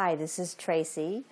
Hi, 0.00 0.14
this 0.14 0.38
is 0.38 0.54
Tracy 0.54 1.24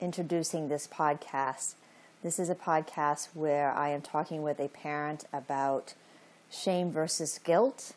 introducing 0.00 0.66
this 0.66 0.88
podcast. 0.88 1.74
This 2.20 2.40
is 2.40 2.50
a 2.50 2.56
podcast 2.56 3.28
where 3.32 3.70
I 3.70 3.90
am 3.90 4.00
talking 4.00 4.42
with 4.42 4.58
a 4.58 4.66
parent 4.66 5.24
about 5.32 5.94
shame 6.50 6.90
versus 6.90 7.38
guilt 7.38 7.92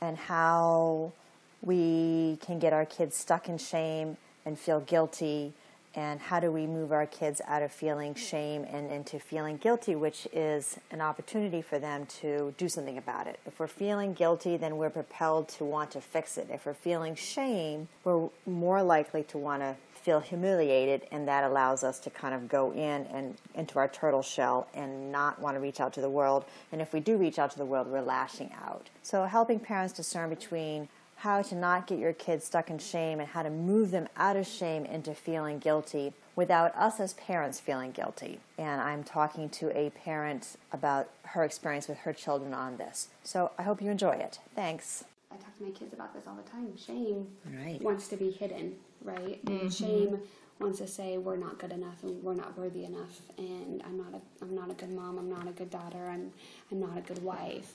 and 0.00 0.16
how 0.16 1.12
we 1.60 2.38
can 2.40 2.58
get 2.58 2.72
our 2.72 2.86
kids 2.86 3.14
stuck 3.14 3.46
in 3.46 3.58
shame 3.58 4.16
and 4.46 4.58
feel 4.58 4.80
guilty 4.80 5.52
and 5.98 6.20
how 6.20 6.38
do 6.38 6.52
we 6.52 6.64
move 6.64 6.92
our 6.92 7.06
kids 7.06 7.42
out 7.48 7.60
of 7.60 7.72
feeling 7.72 8.14
shame 8.14 8.64
and 8.70 8.88
into 8.92 9.18
feeling 9.18 9.56
guilty, 9.56 9.96
which 9.96 10.28
is 10.32 10.78
an 10.92 11.00
opportunity 11.00 11.60
for 11.60 11.80
them 11.80 12.06
to 12.06 12.54
do 12.56 12.68
something 12.68 12.96
about 12.96 13.26
it. 13.26 13.40
If 13.46 13.58
we're 13.58 13.66
feeling 13.66 14.12
guilty, 14.12 14.56
then 14.56 14.76
we're 14.76 14.90
propelled 14.90 15.48
to 15.48 15.64
want 15.64 15.90
to 15.90 16.00
fix 16.00 16.38
it. 16.38 16.50
If 16.52 16.66
we're 16.66 16.74
feeling 16.74 17.16
shame, 17.16 17.88
we're 18.04 18.28
more 18.46 18.80
likely 18.80 19.24
to 19.24 19.38
want 19.38 19.62
to 19.62 19.74
feel 19.94 20.20
humiliated, 20.20 21.02
and 21.10 21.26
that 21.26 21.42
allows 21.42 21.82
us 21.82 21.98
to 21.98 22.10
kind 22.10 22.32
of 22.32 22.48
go 22.48 22.72
in 22.72 23.04
and 23.06 23.34
into 23.56 23.80
our 23.80 23.88
turtle 23.88 24.22
shell 24.22 24.68
and 24.74 25.10
not 25.10 25.40
want 25.40 25.56
to 25.56 25.60
reach 25.60 25.80
out 25.80 25.92
to 25.94 26.00
the 26.00 26.08
world. 26.08 26.44
And 26.70 26.80
if 26.80 26.92
we 26.92 27.00
do 27.00 27.16
reach 27.16 27.40
out 27.40 27.50
to 27.50 27.58
the 27.58 27.66
world, 27.66 27.88
we're 27.88 28.02
lashing 28.02 28.52
out. 28.64 28.88
So, 29.02 29.24
helping 29.24 29.58
parents 29.58 29.92
discern 29.94 30.30
between 30.30 30.88
how 31.18 31.42
to 31.42 31.54
not 31.54 31.86
get 31.86 31.98
your 31.98 32.12
kids 32.12 32.44
stuck 32.44 32.70
in 32.70 32.78
shame 32.78 33.18
and 33.18 33.28
how 33.28 33.42
to 33.42 33.50
move 33.50 33.90
them 33.90 34.08
out 34.16 34.36
of 34.36 34.46
shame 34.46 34.84
into 34.84 35.12
feeling 35.14 35.58
guilty 35.58 36.12
without 36.36 36.74
us 36.76 37.00
as 37.00 37.14
parents 37.14 37.58
feeling 37.58 37.90
guilty. 37.90 38.38
And 38.56 38.80
I'm 38.80 39.02
talking 39.02 39.48
to 39.50 39.76
a 39.76 39.90
parent 39.90 40.56
about 40.72 41.08
her 41.24 41.42
experience 41.42 41.88
with 41.88 41.98
her 41.98 42.12
children 42.12 42.54
on 42.54 42.76
this. 42.76 43.08
So 43.24 43.50
I 43.58 43.64
hope 43.64 43.82
you 43.82 43.90
enjoy 43.90 44.12
it. 44.12 44.38
Thanks. 44.54 45.04
I 45.32 45.36
talk 45.36 45.56
to 45.58 45.64
my 45.64 45.70
kids 45.70 45.92
about 45.92 46.14
this 46.14 46.22
all 46.28 46.36
the 46.36 46.48
time. 46.48 46.76
Shame 46.76 47.26
right. 47.52 47.82
wants 47.82 48.06
to 48.08 48.16
be 48.16 48.30
hidden, 48.30 48.76
right? 49.02 49.44
Mm-hmm. 49.44 49.58
And 49.58 49.74
shame 49.74 50.20
wants 50.60 50.78
to 50.78 50.86
say 50.86 51.18
we're 51.18 51.36
not 51.36 51.58
good 51.58 51.72
enough 51.72 52.02
and 52.02 52.22
we're 52.22 52.34
not 52.34 52.56
worthy 52.56 52.84
enough 52.84 53.20
and 53.36 53.82
I'm 53.84 53.96
not 53.96 54.14
a 54.14 54.44
I'm 54.44 54.54
not 54.54 54.70
a 54.70 54.74
good 54.74 54.90
mom, 54.90 55.18
I'm 55.18 55.30
not 55.30 55.46
a 55.46 55.52
good 55.52 55.70
daughter, 55.70 56.08
I'm 56.08 56.32
I'm 56.70 56.80
not 56.80 56.96
a 56.96 57.00
good 57.00 57.22
wife. 57.22 57.74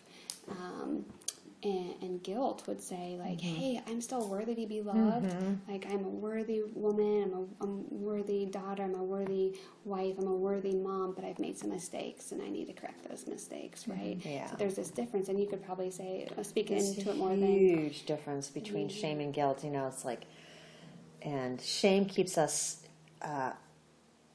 Um, 0.49 1.05
and, 1.63 1.95
and 2.01 2.23
guilt 2.23 2.63
would 2.67 2.81
say 2.81 3.17
like 3.19 3.39
mm-hmm. 3.39 3.55
hey 3.55 3.81
i'm 3.87 4.01
still 4.01 4.27
worthy 4.27 4.55
to 4.55 4.67
be 4.67 4.81
loved 4.81 5.25
mm-hmm. 5.25 5.71
like 5.71 5.85
i'm 5.89 6.03
a 6.03 6.09
worthy 6.09 6.61
woman 6.73 7.23
I'm 7.23 7.33
a, 7.33 7.63
I'm 7.63 7.85
a 7.91 7.93
worthy 7.93 8.45
daughter 8.45 8.83
i'm 8.83 8.95
a 8.95 9.03
worthy 9.03 9.55
wife 9.85 10.15
i'm 10.17 10.27
a 10.27 10.35
worthy 10.35 10.75
mom 10.75 11.13
but 11.13 11.23
i've 11.23 11.39
made 11.39 11.57
some 11.57 11.69
mistakes 11.69 12.31
and 12.31 12.41
i 12.41 12.49
need 12.49 12.65
to 12.65 12.73
correct 12.73 13.07
those 13.09 13.27
mistakes 13.27 13.83
mm-hmm. 13.83 13.99
right 13.99 14.17
yeah. 14.23 14.49
so 14.49 14.55
there's 14.57 14.75
this 14.75 14.89
difference 14.89 15.29
and 15.29 15.39
you 15.39 15.47
could 15.47 15.63
probably 15.63 15.91
say 15.91 16.27
uh, 16.37 16.43
speak 16.43 16.69
There's 16.69 16.97
into 16.97 17.09
it 17.09 17.17
more 17.17 17.29
than 17.29 17.43
a 17.43 17.47
huge 17.47 18.05
difference 18.05 18.49
between 18.49 18.89
mm-hmm. 18.89 18.99
shame 18.99 19.19
and 19.19 19.33
guilt 19.33 19.63
you 19.63 19.71
know 19.71 19.87
it's 19.87 20.05
like 20.05 20.25
and 21.21 21.61
shame 21.61 22.05
keeps 22.05 22.37
us 22.37 22.83
uh, 23.21 23.51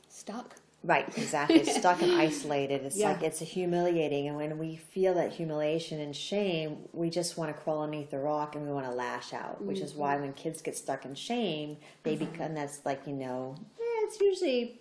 stuck 0.09 0.57
Right, 0.89 1.07
exactly. 1.19 1.63
Stuck 1.65 2.01
and 2.01 2.13
isolated. 2.19 2.83
It's 2.83 2.97
yeah. 2.97 3.11
like 3.11 3.23
it's 3.23 3.41
humiliating. 3.41 4.27
And 4.27 4.39
when 4.39 4.57
we 4.57 4.77
feel 4.77 5.13
that 5.17 5.35
humiliation 5.35 6.01
and 6.01 6.17
shame, 6.17 6.79
we 6.95 7.11
just 7.11 7.37
want 7.37 7.55
to 7.55 7.63
crawl 7.63 7.83
underneath 7.83 8.11
the 8.11 8.19
rock 8.19 8.57
and 8.57 8.67
we 8.67 8.73
want 8.73 8.87
to 8.87 8.93
lash 8.93 9.35
out, 9.35 9.57
mm-hmm. 9.57 9.67
which 9.67 9.81
is 9.81 9.93
why 9.93 10.15
mm-hmm. 10.15 10.23
when 10.23 10.33
kids 10.33 10.63
get 10.63 10.79
stuck 10.79 11.05
in 11.05 11.15
shame, 11.15 11.77
they 12.05 12.17
mm-hmm. 12.17 12.25
become 12.25 12.55
that's 12.55 12.87
like, 12.87 13.07
you 13.07 13.13
know, 13.13 13.55
eh, 13.79 14.07
it's 14.07 14.19
usually 14.19 14.81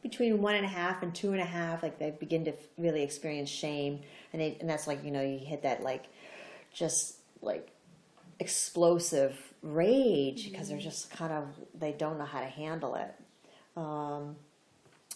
between 0.00 0.40
one 0.40 0.54
and 0.54 0.64
a 0.64 0.70
half 0.70 1.02
and 1.02 1.14
two 1.14 1.32
and 1.32 1.42
a 1.42 1.44
half, 1.44 1.82
like 1.82 1.98
they 1.98 2.12
begin 2.12 2.46
to 2.46 2.54
really 2.78 3.02
experience 3.02 3.50
shame. 3.50 4.00
And, 4.32 4.40
they, 4.40 4.56
and 4.58 4.70
that's 4.70 4.86
like, 4.86 5.04
you 5.04 5.10
know, 5.10 5.20
you 5.20 5.36
hit 5.36 5.64
that 5.64 5.82
like 5.82 6.06
just 6.72 7.16
like 7.42 7.68
explosive 8.40 9.38
rage 9.60 10.50
because 10.50 10.68
mm-hmm. 10.68 10.76
they're 10.76 10.82
just 10.82 11.10
kind 11.10 11.34
of, 11.34 11.44
they 11.78 11.92
don't 11.92 12.16
know 12.16 12.24
how 12.24 12.40
to 12.40 12.46
handle 12.46 12.94
it. 12.94 13.14
Um, 13.76 14.36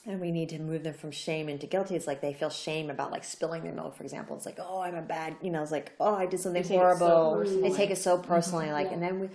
and 0.07 0.21
we 0.21 0.31
need 0.31 0.49
to 0.49 0.59
move 0.59 0.83
them 0.83 0.95
from 0.95 1.11
shame 1.11 1.49
into 1.49 1.67
guilty. 1.67 1.95
It's 1.95 2.07
like 2.07 2.21
they 2.21 2.33
feel 2.33 2.51
shame 2.51 2.91
about 2.91 3.11
like 3.11 3.25
spilling 3.25 3.63
their 3.63 3.73
milk, 3.73 3.97
for 3.97 4.03
example. 4.03 4.37
It's 4.37 4.47
like, 4.47 4.59
oh, 4.59 4.81
I'm 4.81 4.95
a 4.95 5.03
bad, 5.03 5.37
you 5.43 5.51
know, 5.51 5.63
it's 5.63 5.73
like, 5.73 5.93
oh, 6.01 6.15
I 6.15 6.27
did 6.27 6.41
something 6.41 6.65
horrible. 6.65 7.45
So 7.45 7.61
they 7.61 7.71
take 7.71 7.91
it 7.91 7.99
so 7.99 8.19
personally, 8.19 8.67
mm-hmm. 8.67 8.75
like, 8.75 8.87
yeah. 8.87 8.95
and 8.95 9.03
then 9.03 9.21
we 9.21 9.29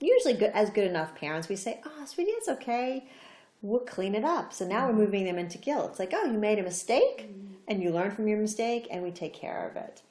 usually 0.00 0.34
good 0.34 0.52
as 0.54 0.70
good 0.70 0.88
enough 0.88 1.14
parents, 1.16 1.48
we 1.48 1.56
say, 1.56 1.80
oh, 1.84 2.04
sweetie, 2.06 2.30
it's 2.32 2.48
okay. 2.48 3.08
We'll 3.62 3.80
clean 3.80 4.14
it 4.14 4.24
up. 4.24 4.52
So 4.52 4.66
now 4.66 4.86
mm-hmm. 4.86 4.98
we're 4.98 5.04
moving 5.06 5.24
them 5.24 5.38
into 5.38 5.58
guilt. 5.58 5.90
It's 5.90 5.98
like, 5.98 6.12
oh, 6.14 6.24
you 6.24 6.38
made 6.38 6.58
a 6.58 6.62
mistake, 6.62 7.28
mm-hmm. 7.28 7.54
And 7.68 7.82
you 7.82 7.90
learn 7.90 8.10
from 8.10 8.28
your 8.28 8.38
mistake, 8.38 8.86
and 8.90 9.02
we 9.02 9.10
take 9.10 9.34
care 9.34 9.68
of 9.68 9.76
it. 9.76 10.02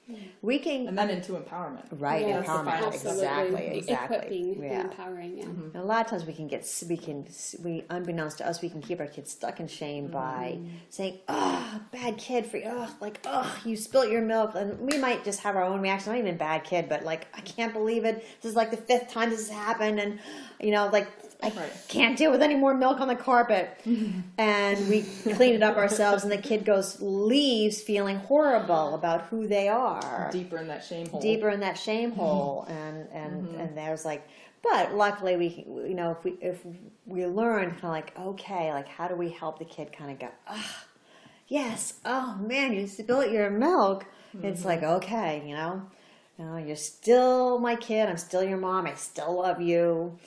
We 0.41 0.59
can 0.59 0.87
and 0.87 0.97
then 0.97 1.09
into 1.09 1.31
empowerment, 1.31 1.85
right? 1.93 2.27
Yeah, 2.27 2.43
empowerment, 2.43 2.93
exactly, 2.93 3.77
exactly. 3.79 4.51
Equipping 4.51 4.63
yeah. 4.63 4.81
empowering. 4.81 5.37
Yeah. 5.37 5.45
Mm-hmm. 5.45 5.77
a 5.77 5.83
lot 5.83 6.05
of 6.05 6.07
times 6.11 6.25
we 6.25 6.33
can 6.33 6.47
get 6.47 6.71
we 6.87 6.95
can 6.95 7.25
we 7.63 7.83
unbeknownst 7.89 8.37
to 8.37 8.47
us 8.47 8.61
we 8.61 8.69
can 8.69 8.83
keep 8.83 8.99
our 8.99 9.07
kids 9.07 9.31
stuck 9.31 9.59
in 9.59 9.67
shame 9.67 10.05
mm-hmm. 10.05 10.13
by 10.13 10.59
saying, 10.91 11.19
"Oh, 11.27 11.81
bad 11.91 12.17
kid 12.17 12.45
for 12.45 12.57
you," 12.57 12.65
oh, 12.67 12.95
like, 13.01 13.19
"Oh, 13.25 13.57
you 13.65 13.75
spilt 13.75 14.11
your 14.11 14.21
milk," 14.21 14.51
and 14.53 14.79
we 14.79 14.99
might 14.99 15.23
just 15.23 15.39
have 15.39 15.55
our 15.55 15.63
own 15.63 15.81
reaction. 15.81 16.11
Not 16.11 16.19
even 16.19 16.37
bad 16.37 16.63
kid, 16.65 16.87
but 16.87 17.03
like, 17.03 17.25
"I 17.33 17.41
can't 17.41 17.73
believe 17.73 18.05
it. 18.05 18.23
This 18.41 18.51
is 18.51 18.55
like 18.55 18.69
the 18.69 18.77
fifth 18.77 19.09
time 19.09 19.31
this 19.31 19.49
has 19.49 19.57
happened," 19.57 19.99
and 19.99 20.19
you 20.59 20.69
know, 20.69 20.87
like 20.93 21.07
I 21.45 21.49
right. 21.49 21.71
can't 21.87 22.17
deal 22.17 22.31
with 22.31 22.41
any 22.41 22.55
more 22.55 22.73
milk 22.73 22.99
on 22.99 23.07
the 23.07 23.15
carpet. 23.15 23.69
and 24.37 24.89
we 24.89 25.03
clean 25.33 25.53
it 25.53 25.63
up 25.63 25.77
ourselves, 25.77 26.23
and 26.23 26.31
the 26.31 26.37
kid 26.37 26.65
goes, 26.65 26.99
leaves 27.01 27.81
feeling 27.81 28.17
horrible 28.17 28.95
about 28.95 29.23
who 29.23 29.47
they 29.47 29.67
are. 29.67 30.29
Deeper 30.31 30.57
in 30.57 30.67
that 30.67 30.83
shame 30.83 31.07
hole. 31.07 31.21
Deeper 31.21 31.49
in 31.49 31.59
that 31.59 31.77
shame 31.77 32.11
mm-hmm. 32.11 32.19
hole. 32.19 32.65
And, 32.67 33.07
and, 33.11 33.47
mm-hmm. 33.47 33.59
and 33.59 33.77
there's 33.77 34.05
like, 34.05 34.27
but 34.63 34.95
luckily 34.95 35.37
we, 35.37 35.65
you 35.87 35.93
know, 35.93 36.11
if 36.11 36.23
we, 36.23 36.31
if 36.41 36.65
we 37.05 37.25
learn 37.27 37.71
kind 37.71 37.83
of 37.83 37.89
like, 37.89 38.19
okay, 38.19 38.73
like 38.73 38.87
how 38.87 39.07
do 39.07 39.15
we 39.15 39.29
help 39.29 39.59
the 39.59 39.65
kid 39.65 39.93
kind 39.93 40.11
of 40.11 40.19
go, 40.19 40.29
ah, 40.47 40.53
oh, 40.55 40.87
yes, 41.47 41.95
oh 42.03 42.35
man, 42.41 42.73
you 42.73 42.87
spilled 42.87 43.31
your 43.31 43.51
milk. 43.51 44.05
Mm-hmm. 44.35 44.47
It's 44.47 44.65
like, 44.65 44.81
okay, 44.81 45.43
you 45.45 45.53
know, 45.53 45.83
you 46.39 46.45
know, 46.45 46.57
you're 46.57 46.75
still 46.75 47.59
my 47.59 47.75
kid. 47.75 48.09
I'm 48.09 48.17
still 48.17 48.43
your 48.43 48.57
mom. 48.57 48.87
I 48.87 48.95
still 48.95 49.37
love 49.41 49.61
you 49.61 50.17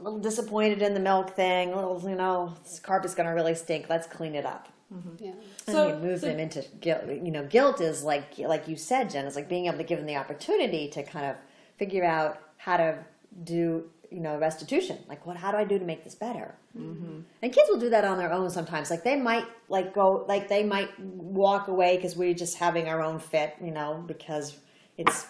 a 0.00 0.02
little 0.02 0.18
disappointed 0.18 0.82
in 0.82 0.94
the 0.94 1.00
milk 1.00 1.36
thing. 1.36 1.72
A 1.72 1.76
little, 1.76 2.08
you 2.08 2.16
know, 2.16 2.54
this 2.62 2.80
carpet's 2.80 3.14
going 3.14 3.28
to 3.28 3.34
really 3.34 3.54
stink. 3.54 3.86
Let's 3.88 4.06
clean 4.06 4.34
it 4.34 4.46
up. 4.46 4.68
Mm-hmm. 4.92 5.24
Yeah. 5.24 5.32
And 5.66 5.74
so, 5.74 5.88
you 5.88 5.94
move 5.96 6.20
so, 6.20 6.26
them 6.26 6.40
into 6.40 6.64
guilt. 6.80 7.02
You 7.06 7.30
know, 7.30 7.44
guilt 7.44 7.80
is 7.80 8.02
like, 8.02 8.38
like 8.38 8.66
you 8.66 8.76
said, 8.76 9.10
Jen, 9.10 9.26
is 9.26 9.36
like 9.36 9.48
being 9.48 9.66
able 9.66 9.78
to 9.78 9.84
give 9.84 9.98
them 9.98 10.06
the 10.06 10.16
opportunity 10.16 10.88
to 10.88 11.02
kind 11.02 11.26
of 11.26 11.36
figure 11.76 12.04
out 12.04 12.40
how 12.56 12.76
to 12.76 12.98
do, 13.44 13.84
you 14.10 14.20
know, 14.20 14.36
restitution. 14.38 14.98
Like, 15.08 15.26
what? 15.26 15.36
How 15.36 15.52
do 15.52 15.58
I 15.58 15.64
do 15.64 15.78
to 15.78 15.84
make 15.84 16.02
this 16.02 16.14
better? 16.14 16.54
Mm-hmm. 16.76 17.20
And 17.42 17.52
kids 17.52 17.68
will 17.70 17.78
do 17.78 17.90
that 17.90 18.04
on 18.04 18.18
their 18.18 18.32
own 18.32 18.50
sometimes. 18.50 18.90
Like 18.90 19.04
they 19.04 19.16
might 19.16 19.44
like 19.68 19.94
go, 19.94 20.24
like 20.26 20.48
they 20.48 20.64
might 20.64 20.98
walk 20.98 21.68
away 21.68 21.96
because 21.96 22.16
we're 22.16 22.34
just 22.34 22.56
having 22.58 22.88
our 22.88 23.02
own 23.02 23.20
fit, 23.20 23.54
you 23.62 23.70
know, 23.70 24.02
because 24.06 24.56
it's 24.96 25.26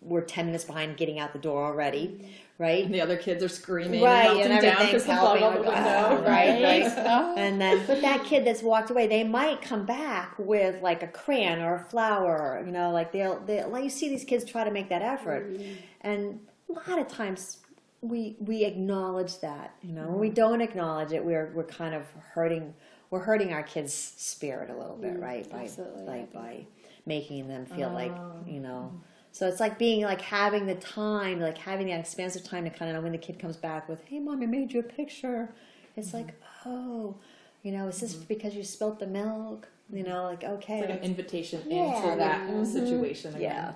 we're 0.00 0.22
10 0.22 0.46
minutes 0.46 0.64
behind 0.64 0.96
getting 0.96 1.18
out 1.18 1.32
the 1.32 1.38
door 1.38 1.64
already, 1.64 2.28
right? 2.58 2.84
And 2.84 2.94
the 2.94 3.00
other 3.00 3.16
kids 3.16 3.42
are 3.42 3.48
screaming 3.48 4.02
right, 4.02 4.30
and, 4.30 4.52
and 4.52 4.64
everything's 4.64 5.04
helping. 5.04 5.42
The 5.42 5.60
window, 5.60 6.24
right, 6.26 6.62
right. 6.62 6.92
Oh. 6.98 7.34
And 7.42 7.60
then, 7.60 7.82
but 7.86 8.00
that 8.02 8.24
kid 8.24 8.44
that's 8.44 8.62
walked 8.62 8.90
away, 8.90 9.06
they 9.06 9.24
might 9.24 9.62
come 9.62 9.84
back 9.84 10.34
with 10.38 10.82
like 10.82 11.02
a 11.02 11.08
crayon 11.08 11.60
or 11.60 11.74
a 11.74 11.84
flower, 11.84 12.62
you 12.64 12.72
know, 12.72 12.90
like 12.90 13.12
they'll, 13.12 13.40
they'll 13.40 13.68
like 13.68 13.84
you 13.84 13.90
see 13.90 14.08
these 14.08 14.24
kids 14.24 14.44
try 14.44 14.64
to 14.64 14.70
make 14.70 14.88
that 14.90 15.02
effort. 15.02 15.52
Mm-hmm. 15.52 15.72
And 16.02 16.40
a 16.68 16.72
lot 16.72 16.98
of 16.98 17.08
times 17.08 17.58
we, 18.00 18.36
we 18.40 18.64
acknowledge 18.64 19.40
that, 19.40 19.74
you 19.82 19.92
know, 19.92 20.02
mm-hmm. 20.02 20.12
when 20.12 20.20
we 20.20 20.30
don't 20.30 20.60
acknowledge 20.60 21.12
it, 21.12 21.24
we're, 21.24 21.50
we're 21.54 21.64
kind 21.64 21.94
of 21.94 22.04
hurting, 22.34 22.74
we're 23.10 23.20
hurting 23.20 23.52
our 23.52 23.62
kids' 23.62 23.94
spirit 23.94 24.70
a 24.70 24.76
little 24.76 24.96
bit, 24.96 25.14
mm-hmm. 25.14 25.22
right? 25.22 25.50
By, 25.50 25.64
Absolutely. 25.64 26.04
like, 26.04 26.32
by 26.32 26.66
making 27.06 27.48
them 27.48 27.66
feel 27.66 27.90
like, 27.90 28.12
oh. 28.12 28.44
you 28.46 28.60
know, 28.60 28.92
so 29.32 29.48
it's 29.48 29.60
like 29.60 29.78
being 29.78 30.02
like 30.02 30.20
having 30.20 30.66
the 30.66 30.74
time, 30.74 31.40
like 31.40 31.56
having 31.56 31.86
that 31.88 32.00
expansive 32.00 32.44
time 32.44 32.64
to 32.64 32.70
kind 32.70 32.90
of 32.90 32.96
know 32.96 33.02
when 33.02 33.12
the 33.12 33.18
kid 33.18 33.38
comes 33.38 33.56
back 33.56 33.88
with, 33.88 34.04
"Hey, 34.04 34.20
mom, 34.20 34.42
I 34.42 34.46
made 34.46 34.72
you 34.72 34.80
a 34.80 34.82
picture." 34.82 35.48
It's 35.96 36.08
mm-hmm. 36.08 36.18
like, 36.18 36.34
oh, 36.66 37.16
you 37.62 37.72
know, 37.72 37.88
is 37.88 38.00
this 38.00 38.14
mm-hmm. 38.14 38.24
because 38.24 38.54
you 38.54 38.62
spilt 38.62 38.98
the 38.98 39.06
milk? 39.06 39.68
You 39.90 40.04
know, 40.04 40.24
like 40.24 40.44
okay, 40.44 40.80
it's 40.80 40.88
like 40.88 40.98
an 40.98 41.04
invitation 41.04 41.62
yeah, 41.66 41.96
into 41.96 42.18
that 42.18 42.40
mm-hmm. 42.42 42.64
situation. 42.64 43.34
Again. 43.34 43.42
Yeah, 43.42 43.74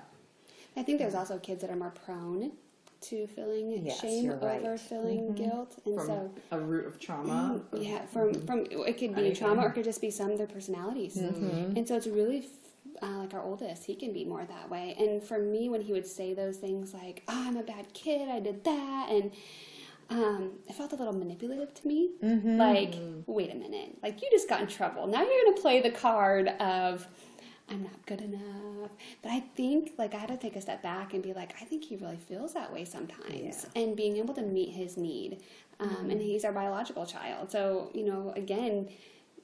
I 0.75 0.83
think 0.83 0.99
there's 0.99 1.15
also 1.15 1.39
kids 1.39 1.61
that 1.61 1.71
are 1.71 1.75
more 1.75 1.93
prone 2.05 2.51
to 2.99 3.27
feeling 3.27 3.85
yes, 3.85 3.99
shame 3.99 4.29
right. 4.29 4.61
over 4.61 4.77
feeling 4.77 5.21
mm-hmm. 5.21 5.43
guilt, 5.43 5.79
and 5.85 5.95
from 5.95 6.07
so 6.07 6.31
a 6.51 6.59
root 6.59 6.85
of 6.85 6.99
trauma. 6.99 7.61
Yeah, 7.73 8.05
from 8.05 8.33
from 8.45 8.65
it 8.69 8.97
could 8.99 9.15
be 9.15 9.33
trauma, 9.33 9.63
or 9.63 9.69
it 9.69 9.73
could 9.73 9.85
just 9.85 10.01
be 10.01 10.11
some 10.11 10.29
of 10.29 10.37
their 10.37 10.47
personalities, 10.47 11.17
mm-hmm. 11.17 11.75
and 11.75 11.87
so 11.87 11.95
it's 11.95 12.07
really 12.07 12.47
uh, 13.01 13.17
like 13.19 13.33
our 13.33 13.41
oldest, 13.41 13.85
he 13.85 13.95
can 13.95 14.13
be 14.13 14.25
more 14.25 14.45
that 14.45 14.69
way. 14.69 14.95
And 14.99 15.23
for 15.23 15.39
me, 15.39 15.69
when 15.69 15.81
he 15.81 15.93
would 15.93 16.05
say 16.05 16.33
those 16.33 16.57
things 16.57 16.93
like, 16.93 17.23
oh, 17.27 17.43
I'm 17.47 17.57
a 17.57 17.63
bad 17.63 17.93
kid, 17.93 18.29
I 18.29 18.39
did 18.39 18.63
that, 18.63 19.07
and 19.09 19.31
um, 20.09 20.51
it 20.67 20.73
felt 20.73 20.93
a 20.93 20.95
little 20.95 21.13
manipulative 21.13 21.73
to 21.73 21.87
me. 21.87 22.11
Mm-hmm. 22.23 22.57
Like, 22.57 22.95
wait 23.25 23.51
a 23.51 23.55
minute, 23.55 23.97
like 24.01 24.21
you 24.21 24.29
just 24.31 24.47
got 24.47 24.61
in 24.61 24.67
trouble. 24.67 25.07
Now 25.07 25.21
you're 25.21 25.43
going 25.43 25.55
to 25.55 25.61
play 25.61 25.81
the 25.81 25.91
card 25.91 26.47
of, 26.59 27.07
I'm 27.69 27.83
not 27.83 28.05
good 28.05 28.21
enough. 28.21 28.91
But 29.21 29.31
I 29.31 29.41
think 29.41 29.93
like 29.97 30.15
I 30.15 30.17
had 30.17 30.29
to 30.29 30.37
take 30.37 30.55
a 30.55 30.61
step 30.61 30.81
back 30.81 31.13
and 31.13 31.21
be 31.21 31.33
like, 31.33 31.53
I 31.61 31.65
think 31.65 31.83
he 31.83 31.97
really 31.97 32.17
feels 32.17 32.53
that 32.53 32.71
way 32.71 32.85
sometimes, 32.85 33.65
and 33.75 33.95
being 33.95 34.17
able 34.17 34.33
to 34.35 34.41
meet 34.41 34.69
his 34.69 34.97
need. 34.97 35.41
Um, 35.79 36.09
And 36.09 36.19
he's 36.19 36.43
our 36.43 36.51
biological 36.51 37.05
child, 37.05 37.51
so 37.51 37.91
you 37.93 38.03
know, 38.03 38.33
again, 38.35 38.89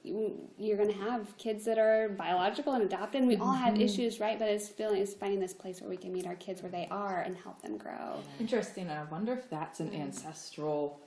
you're 0.04 0.76
going 0.76 0.92
to 0.92 0.98
have 0.98 1.36
kids 1.38 1.64
that 1.64 1.78
are 1.78 2.10
biological 2.10 2.74
and 2.74 2.82
adopted. 2.82 3.22
And 3.22 3.28
we 3.28 3.36
all 3.36 3.52
have 3.52 3.74
mm-hmm. 3.74 3.82
issues, 3.82 4.20
right? 4.20 4.38
But 4.38 4.48
it's 4.48 4.68
feeling 4.68 5.00
it's 5.00 5.14
finding 5.14 5.40
this 5.40 5.54
place 5.54 5.80
where 5.80 5.88
we 5.88 5.96
can 5.96 6.12
meet 6.12 6.26
our 6.26 6.34
kids 6.34 6.62
where 6.62 6.70
they 6.70 6.86
are 6.90 7.22
and 7.22 7.36
help 7.36 7.62
them 7.62 7.78
grow. 7.78 8.20
Interesting. 8.38 8.90
I 8.90 9.04
wonder 9.04 9.32
if 9.32 9.48
that's 9.48 9.80
an 9.80 9.90
mm-hmm. 9.90 10.02
ancestral 10.02 11.00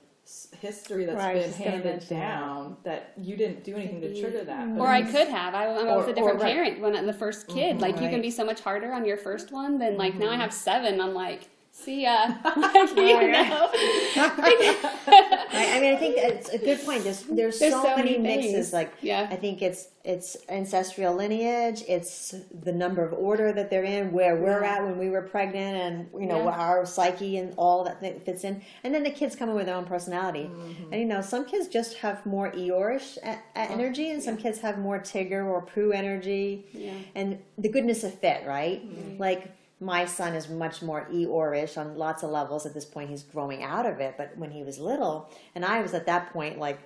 history 0.60 1.06
that's 1.06 1.16
Right, 1.16 1.40
been 1.42 1.52
handed 1.52 1.84
mention 1.84 2.18
down 2.18 2.76
that. 2.84 3.14
you 3.16 3.36
didn't 3.36 3.64
do 3.64 3.74
anything 3.76 4.00
to 4.02 4.20
trigger 4.20 4.44
that. 4.44 4.76
but 4.76 4.82
Or 4.82 4.88
I 4.88 5.02
could 5.02 5.28
have. 5.28 5.54
I, 5.54 5.66
I 5.66 5.96
was 5.96 6.06
Or- 6.06 6.10
a 6.10 6.14
different 6.14 6.40
or, 6.40 6.42
right. 6.42 6.54
parent 6.54 6.80
when 6.80 7.06
the 7.06 7.12
first 7.12 7.46
kid. 7.46 7.74
Mm-hmm. 7.76 7.80
Like 7.80 8.00
you 8.00 8.08
can 8.10 8.20
be 8.20 8.30
so 8.30 8.44
much 8.44 8.60
harder 8.60 8.92
on 8.92 9.04
your 9.04 9.16
first 9.16 9.52
one 9.52 9.78
than 9.78 9.96
like 9.96 10.16
now 10.16 10.30
I 10.30 10.36
have 10.36 10.52
seven. 10.52 11.00
I'm 11.00 11.14
like, 11.14 11.48
see 11.84 12.02
ya. 12.02 12.34
Like, 12.44 12.96
you 12.96 13.32
know? 13.32 13.70
I 14.30 15.78
mean, 15.80 15.94
I 15.94 15.96
think 15.96 16.16
it's 16.16 16.48
a 16.50 16.58
good 16.58 16.80
point. 16.84 17.04
There's 17.04 17.22
there's, 17.22 17.58
There's 17.58 17.72
so, 17.72 17.82
so 17.82 17.96
many, 17.96 18.18
many 18.18 18.52
mixes. 18.52 18.72
Like, 18.72 18.92
Yeah. 19.00 19.28
I 19.30 19.36
think 19.36 19.62
it's 19.62 19.88
it's 20.04 20.36
ancestral 20.48 21.14
lineage. 21.14 21.82
It's 21.86 22.34
the 22.62 22.72
number 22.72 23.04
of 23.04 23.12
order 23.12 23.52
that 23.52 23.68
they're 23.70 23.84
in, 23.84 24.10
where 24.12 24.36
we're 24.36 24.62
Yeah. 24.62 24.74
at 24.76 24.82
when 24.84 24.98
we 24.98 25.10
were 25.10 25.22
pregnant, 25.22 25.76
and 25.76 26.08
you 26.20 26.26
know 26.26 26.44
Yeah. 26.44 26.50
our 26.64 26.86
psyche 26.86 27.36
and 27.38 27.52
all 27.56 27.84
that 27.84 28.00
fits 28.24 28.44
in. 28.44 28.62
And 28.84 28.94
then 28.94 29.02
the 29.02 29.10
kids 29.10 29.36
come 29.36 29.48
in 29.50 29.54
with 29.54 29.66
their 29.66 29.74
own 29.76 29.84
personality. 29.84 30.44
Mm-hmm. 30.50 30.92
And 30.92 31.00
you 31.00 31.06
know, 31.06 31.20
some 31.20 31.44
kids 31.44 31.68
just 31.68 31.94
have 31.98 32.24
more 32.26 32.50
Eeyorish 32.52 33.18
a- 33.22 33.38
a- 33.56 33.70
energy, 33.70 34.10
and 34.10 34.22
some 34.22 34.36
kids 34.36 34.60
have 34.60 34.78
more 34.78 34.98
Tigger 34.98 35.44
or 35.44 35.62
Pooh 35.62 35.92
energy. 35.92 36.64
Yeah. 36.72 36.92
And 37.14 37.38
the 37.58 37.68
goodness 37.68 38.02
of 38.04 38.14
fit, 38.14 38.46
right? 38.46 38.82
Like 39.18 39.52
my 39.80 40.04
son 40.04 40.34
is 40.34 40.48
much 40.48 40.82
more 40.82 41.08
Eeyorish 41.12 41.78
on 41.78 41.96
lots 41.96 42.22
of 42.22 42.30
levels. 42.30 42.66
At 42.66 42.74
this 42.74 42.84
point, 42.84 43.10
he's 43.10 43.22
growing 43.22 43.62
out 43.62 43.86
of 43.86 44.00
it. 44.00 44.14
But 44.16 44.36
when 44.36 44.50
he 44.50 44.64
was 44.64 44.78
little, 44.78 45.30
and 45.54 45.64
I 45.64 45.80
was 45.80 45.94
at 45.94 46.06
that 46.06 46.32
point 46.32 46.58
like 46.58 46.80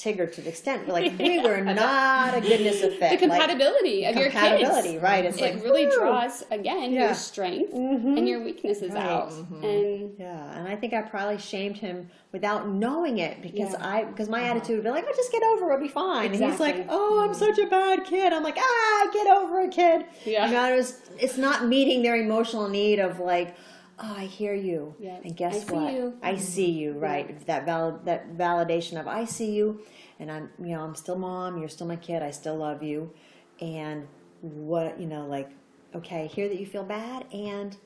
Tigger 0.00 0.32
to 0.32 0.40
the 0.40 0.48
extent, 0.48 0.86
We're 0.88 0.94
like 0.94 1.18
we 1.18 1.38
were 1.40 1.60
not 1.62 2.34
a 2.36 2.40
goodness 2.40 2.82
of 2.82 2.94
fit. 2.94 3.00
The 3.00 3.06
Like, 3.06 3.18
compatibility 3.18 4.06
of 4.06 4.16
your 4.16 4.30
compatibility, 4.30 4.92
kids. 4.92 5.02
right? 5.02 5.24
It's 5.26 5.38
It 5.38 5.42
like 5.56 5.62
really 5.64 5.86
woo! 5.86 5.92
draws 5.98 6.42
again 6.50 6.92
Yeah. 6.92 7.06
your 7.06 7.14
strength 7.14 7.72
mm-hmm. 7.74 8.16
and 8.16 8.26
your 8.28 8.42
weaknesses 8.42 8.92
Right. 8.92 9.04
out. 9.04 9.30
Mm-hmm. 9.30 9.64
And 9.64 10.14
Yeah, 10.18 10.58
and 10.58 10.66
I 10.68 10.76
think 10.76 10.94
I 10.94 11.02
probably 11.02 11.38
shamed 11.38 11.76
him 11.76 12.08
without 12.32 12.68
knowing 12.68 13.18
it 13.18 13.42
because 13.42 13.72
Yeah. 13.72 13.86
I 13.94 14.04
because 14.04 14.28
my 14.28 14.40
uh-huh. 14.42 14.50
attitude 14.56 14.76
would 14.76 14.84
be 14.84 14.90
like, 14.90 15.04
"Oh, 15.06 15.12
just 15.14 15.32
get 15.32 15.42
over 15.42 15.70
it, 15.70 15.74
it'll 15.74 15.86
be 15.86 15.92
fine." 15.92 16.26
And 16.32 16.34
he's 16.34 16.60
like, 16.60 16.76
Exactly. 16.76 16.86
"Oh, 16.88 17.20
I'm 17.20 17.30
mm-hmm. 17.30 17.38
such 17.38 17.58
a 17.58 17.66
bad 17.66 18.04
kid." 18.04 18.32
I'm 18.32 18.42
like, 18.42 18.56
"Ah, 18.58 19.10
get 19.12 19.26
over 19.26 19.60
it, 19.60 19.70
kid." 19.72 20.06
Yeah. 20.24 20.46
You 20.46 20.52
know, 20.54 20.72
it 20.72 20.76
was, 20.76 20.98
it's 21.18 21.36
not 21.36 21.66
meeting 21.66 22.02
their 22.02 22.16
emotional 22.16 22.68
need 22.68 22.98
of 23.00 23.20
like, 23.20 23.54
"Oh, 24.02 24.14
I 24.16 24.26
hear 24.26 24.54
you," 24.54 24.94
Yeah. 24.98 25.18
and 25.22 25.36
guess 25.36 25.56
I 25.56 25.58
see 25.58 25.74
what? 25.74 25.92
you. 25.92 26.18
I 26.22 26.36
see 26.36 26.70
you, 26.70 26.92
right? 26.92 27.46
That 27.46 27.66
val- 27.66 28.00
that 28.04 28.36
validation 28.36 28.98
of 28.98 29.06
I 29.06 29.24
see 29.24 29.52
you, 29.52 29.80
and 30.18 30.30
I'm 30.30 30.50
you 30.58 30.74
know 30.74 30.82
I'm 30.82 30.94
still 30.94 31.18
mom, 31.18 31.58
you're 31.58 31.68
still 31.68 31.86
my 31.86 31.96
kid, 31.96 32.22
I 32.22 32.30
still 32.30 32.56
love 32.56 32.82
you, 32.82 33.12
and 33.60 34.06
what 34.40 35.00
you 35.00 35.06
know 35.06 35.26
like, 35.26 35.50
okay, 35.94 36.26
hear 36.26 36.48
that 36.48 36.58
you 36.58 36.66
feel 36.66 36.84
bad, 36.84 37.26
and 37.32 37.76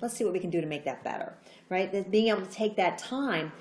let's 0.00 0.16
see 0.16 0.24
what 0.24 0.32
we 0.32 0.38
can 0.38 0.50
do 0.50 0.60
to 0.60 0.66
make 0.66 0.84
that 0.84 1.02
better, 1.02 1.34
right? 1.68 1.90
That 1.92 2.10
being 2.10 2.28
able 2.28 2.42
to 2.42 2.50
take 2.50 2.76
that 2.76 2.98
time. 2.98 3.52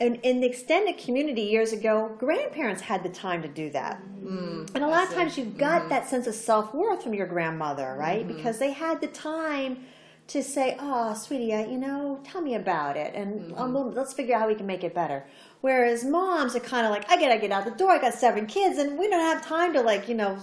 And 0.00 0.16
in 0.24 0.40
the 0.40 0.46
extended 0.46 0.98
community 0.98 1.42
years 1.42 1.72
ago, 1.72 2.14
grandparents 2.18 2.82
had 2.82 3.04
the 3.04 3.08
time 3.08 3.42
to 3.42 3.48
do 3.48 3.70
that. 3.70 4.02
Mm-hmm. 4.24 4.74
and 4.74 4.82
a 4.82 4.88
lot 4.88 5.06
of 5.06 5.12
times 5.12 5.36
you've 5.36 5.58
got 5.58 5.82
mm-hmm. 5.82 5.90
that 5.90 6.08
sense 6.08 6.26
of 6.26 6.34
self 6.34 6.72
worth 6.74 7.02
from 7.02 7.12
your 7.12 7.26
grandmother, 7.26 7.94
right? 7.98 8.26
Mm-hmm. 8.26 8.36
Because 8.36 8.58
they 8.58 8.72
had 8.72 9.02
the 9.02 9.06
time 9.06 9.84
to 10.28 10.42
say, 10.42 10.76
"Oh, 10.80 11.14
sweetie, 11.14 11.52
uh, 11.52 11.66
you 11.66 11.78
know, 11.78 12.20
tell 12.24 12.40
me 12.40 12.54
about 12.54 12.96
it, 12.96 13.14
and 13.14 13.52
um, 13.52 13.68
mm-hmm. 13.68 13.74
well, 13.74 13.90
let's 13.90 14.12
figure 14.12 14.34
out 14.34 14.42
how 14.42 14.48
we 14.48 14.54
can 14.54 14.66
make 14.66 14.84
it 14.84 14.94
better." 14.94 15.24
Whereas 15.60 16.04
moms 16.04 16.54
are 16.56 16.60
kind 16.60 16.86
of 16.86 16.92
like, 16.92 17.10
"I 17.10 17.16
gotta 17.16 17.38
get 17.38 17.50
out 17.52 17.64
the 17.64 17.70
door. 17.72 17.92
I 17.92 17.98
got 17.98 18.14
seven 18.14 18.46
kids, 18.46 18.78
and 18.78 18.98
we 18.98 19.08
don't 19.08 19.20
have 19.20 19.44
time 19.44 19.72
to 19.74 19.80
like, 19.80 20.08
you 20.08 20.14
know, 20.14 20.38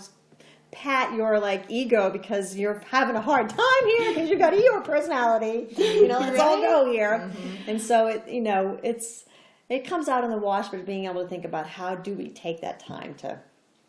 pat 0.72 1.14
your 1.14 1.40
like 1.40 1.66
ego 1.70 2.10
because 2.10 2.56
you're 2.56 2.82
having 2.90 3.16
a 3.16 3.22
hard 3.22 3.50
time 3.50 3.86
here 3.98 4.14
because 4.14 4.30
you've 4.30 4.40
got 4.40 4.58
your 4.58 4.82
personality. 4.82 5.68
You 5.78 6.08
know, 6.08 6.20
let's 6.20 6.40
all 6.40 6.62
go 6.62 6.92
here. 6.92 7.20
Mm-hmm. 7.20 7.70
And 7.70 7.82
so 7.82 8.08
it, 8.08 8.28
you 8.28 8.42
know, 8.42 8.80
it's 8.84 9.26
it 9.70 9.86
comes 9.86 10.08
out 10.08 10.24
in 10.24 10.32
the 10.32 10.38
wash, 10.38 10.70
but 10.70 10.86
being 10.86 11.06
able 11.06 11.22
to 11.24 11.28
think 11.28 11.46
about 11.46 11.68
how 11.68 11.96
do 11.96 12.14
we 12.14 12.30
take 12.30 12.62
that 12.62 12.80
time 12.80 13.14
to 13.16 13.40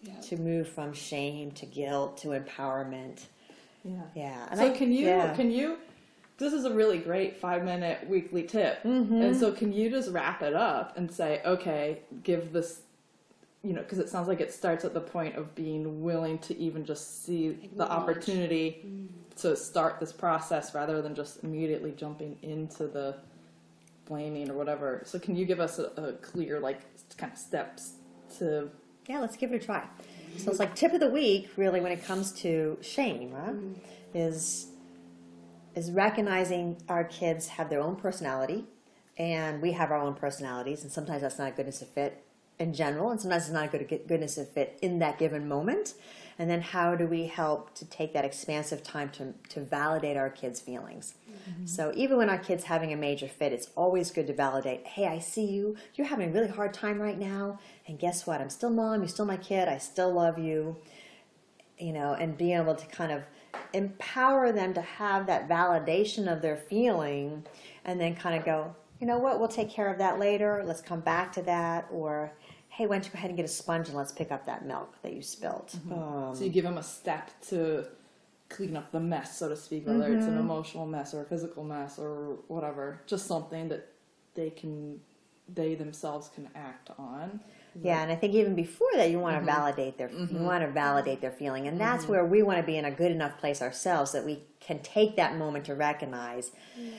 Yeah. 0.03 0.21
to 0.23 0.37
move 0.37 0.69
from 0.69 0.93
shame 0.93 1.53
to 1.53 1.67
guilt 1.67 2.17
to 2.19 2.29
empowerment. 2.29 3.27
Yeah. 3.85 4.03
Yeah. 4.15 4.47
And 4.51 4.59
So 4.59 4.67
I- 4.67 4.77
can 4.77 4.93
you 4.93 5.07
yeah. 5.07 5.35
can 5.35 5.51
you 5.51 5.79
this 6.39 6.53
is 6.53 6.65
a 6.65 6.75
really 6.75 6.99
great 6.99 7.37
five 7.37 7.65
minute 7.65 8.09
weekly 8.09 8.43
tip. 8.43 8.83
Mm-hmm. 8.83 9.23
And 9.23 9.37
so 9.37 9.53
can 9.53 9.73
you 9.73 9.91
just 9.91 10.11
wrap 10.11 10.43
it 10.43 10.55
up 10.55 10.97
and 10.97 11.11
say, 11.11 11.41
okay, 11.45 12.01
give 12.23 12.53
this 12.53 12.81
you 13.63 13.73
know, 13.73 13.81
because 13.81 14.01
it 14.01 14.09
sounds 14.09 14.27
like 14.27 14.41
it 14.41 14.53
starts 14.53 14.85
at 14.85 14.93
the 14.93 15.01
point 15.01 15.37
of 15.37 15.55
being 15.55 16.03
willing 16.03 16.39
to 16.41 16.59
even 16.59 16.85
just 16.85 17.25
see 17.25 17.71
the 17.77 17.89
opportunity 17.89 18.85
mm. 18.85 19.07
to 19.37 19.57
start 19.57 20.01
this 20.01 20.13
process 20.13 20.75
rather 20.75 21.01
than 21.01 21.15
just 21.15 21.45
immediately 21.45 21.93
jumping 21.93 22.37
into 22.43 22.89
the 22.89 23.15
blaming 24.07 24.51
or 24.51 24.55
whatever. 24.55 25.03
So 25.05 25.19
can 25.19 25.37
you 25.37 25.45
give 25.45 25.61
us 25.61 25.79
a, 25.79 25.85
a 25.97 26.13
clear 26.15 26.59
like 26.59 26.81
kind 27.17 27.33
of 27.33 27.39
steps 27.39 27.93
to 28.39 28.69
Yeah, 29.07 29.21
let's 29.21 29.37
give 29.37 29.53
it 29.53 29.63
a 29.63 29.65
try. 29.65 29.87
So 30.39 30.51
it's 30.51 30.59
like 30.59 30.75
tip 30.75 30.93
of 30.93 31.01
the 31.01 31.09
week, 31.09 31.51
really, 31.57 31.81
when 31.81 31.93
it 31.93 32.05
comes 32.05 32.33
to 32.43 32.79
shame, 32.81 33.33
huh? 33.33 33.53
Mm-hmm. 33.53 33.73
is 34.15 34.69
is 35.75 35.91
recognizing 35.91 36.77
our 36.89 37.05
kids 37.05 37.49
have 37.49 37.71
their 37.71 37.81
own 37.81 37.97
personality, 37.97 38.67
and 39.17 39.63
we 39.63 39.73
have 39.73 39.91
our 39.91 39.99
own 39.99 40.15
personalities, 40.15 40.83
and 40.83 40.93
sometimes 40.93 41.23
that's 41.23 41.39
not 41.39 41.49
a 41.49 41.51
goodness 41.53 41.81
of 41.81 41.89
fit 41.89 42.25
in 42.63 42.73
general, 42.73 43.11
and 43.11 43.21
sometimes 43.21 43.45
it's 43.45 43.53
not 43.53 43.75
a 43.75 43.79
good 43.79 44.09
goodness 44.09 44.39
of 44.39 44.49
fit 44.49 44.79
in 44.81 45.01
that 45.01 45.19
given 45.19 45.49
moment. 45.49 45.95
And 46.39 46.49
then 46.49 46.63
how 46.63 46.95
do 46.95 47.07
we 47.07 47.27
help 47.27 47.75
to 47.75 47.85
take 47.85 48.15
that 48.15 48.25
expansive 48.25 48.83
time 48.83 49.11
to 49.11 49.35
to 49.51 49.61
validate 49.61 50.17
our 50.17 50.31
kids' 50.31 50.61
feelings? 50.61 51.15
Mm-hmm. 51.31 51.67
So 51.67 51.93
even 51.95 52.17
when 52.17 52.31
our 52.31 52.39
kids 52.39 52.65
having 52.65 52.93
a 52.93 52.97
major 52.97 53.29
fit, 53.29 53.53
it's 53.53 53.69
always 53.77 54.11
good 54.11 54.27
to 54.29 54.33
validate. 54.33 54.87
Hey, 54.87 55.07
I 55.07 55.19
see 55.19 55.45
you. 55.45 55.77
You're 55.95 56.07
having 56.07 56.31
a 56.31 56.33
really 56.33 56.49
hard 56.49 56.73
time 56.73 56.99
right 57.01 57.19
now, 57.19 57.59
and 57.87 57.99
guess 57.99 58.27
what? 58.27 58.41
I'm 58.41 58.51
still 58.51 58.71
mom. 58.71 59.01
You're 59.01 59.09
still 59.09 59.27
my 59.27 59.37
kid. 59.37 59.69
I 59.69 59.79
still 59.79 60.13
love 60.13 60.39
you. 60.39 60.77
You 61.79 61.93
know, 61.93 62.15
and 62.15 62.39
being 62.39 62.57
able 62.57 62.77
to 62.77 62.87
kind 62.87 63.13
of 63.13 63.25
empower 63.73 64.53
them 64.53 64.73
to 64.75 64.83
have 64.83 65.27
that 65.27 65.49
validation 65.49 66.33
of 66.33 66.41
their 66.41 66.57
feeling, 66.57 67.45
and 67.85 68.01
then 68.01 68.15
kind 68.15 68.39
of 68.39 68.45
go, 68.45 68.75
you 69.01 69.07
know 69.07 69.19
what? 69.19 69.39
We'll 69.39 69.49
take 69.49 69.69
care 69.69 69.93
of 69.93 69.99
that 69.99 70.19
later. 70.21 70.63
Let's 70.65 70.81
come 70.81 71.01
back 71.01 71.33
to 71.33 71.43
that. 71.43 71.89
Or 71.91 72.33
hey, 72.75 72.87
why 72.87 72.95
don't 72.97 73.05
you 73.05 73.11
go 73.13 73.19
ahead 73.19 73.29
and 73.31 73.37
get 73.37 73.45
a 73.45 73.49
sponge 73.63 73.89
and 73.89 73.97
let's 73.97 74.13
pick 74.13 74.33
up 74.33 74.47
that 74.47 74.65
milk 74.65 74.91
that 75.03 75.13
you 75.13 75.21
spilled. 75.23 75.71
Um, 75.91 76.35
So 76.35 76.43
you 76.45 76.51
give 76.51 76.65
them 76.65 76.79
a 76.79 76.83
step 76.83 77.31
to 77.49 77.85
clean 78.49 78.77
up 78.77 78.91
the 78.93 79.01
mess, 79.01 79.37
so 79.39 79.49
to 79.51 79.57
speak, 79.57 79.87
whether 79.87 80.13
it's 80.17 80.25
an 80.27 80.39
emotional 80.39 80.87
mess 80.87 81.13
or 81.15 81.21
a 81.23 81.25
physical 81.27 81.65
mess 81.65 81.99
or 81.99 82.39
whatever. 82.49 83.03
Just 83.07 83.27
something 83.27 83.69
that 83.69 83.89
they 84.35 84.49
can, 84.51 85.01
they 85.49 85.75
themselves 85.75 86.31
can 86.35 86.49
act 86.55 86.91
on. 86.99 87.41
Yeah, 87.81 88.03
and 88.03 88.13
I 88.13 88.17
think 88.17 88.35
even 88.35 88.55
before 88.55 88.91
that, 88.97 89.11
you 89.11 89.19
want 89.19 89.35
to 89.35 89.39
mm-hmm. 89.39 89.47
validate 89.47 89.97
their 89.97 90.11
you 90.11 90.27
mm-hmm. 90.27 90.45
want 90.45 90.63
to 90.63 90.71
validate 90.71 91.23
their 91.23 91.31
feeling, 91.31 91.67
and 91.67 91.81
that's 91.81 92.03
mm-hmm. 92.03 92.13
where 92.13 92.25
we 92.27 92.43
want 92.43 92.59
to 92.59 92.63
be 92.63 92.77
in 92.77 92.85
a 92.85 92.91
good 92.91 93.11
enough 93.11 93.39
place 93.39 93.63
ourselves 93.63 94.13
that 94.13 94.27
we 94.27 94.41
can 94.61 94.81
take 94.81 95.17
that 95.17 95.37
moment 95.39 95.65
to 95.67 95.75
recognize, 95.75 96.51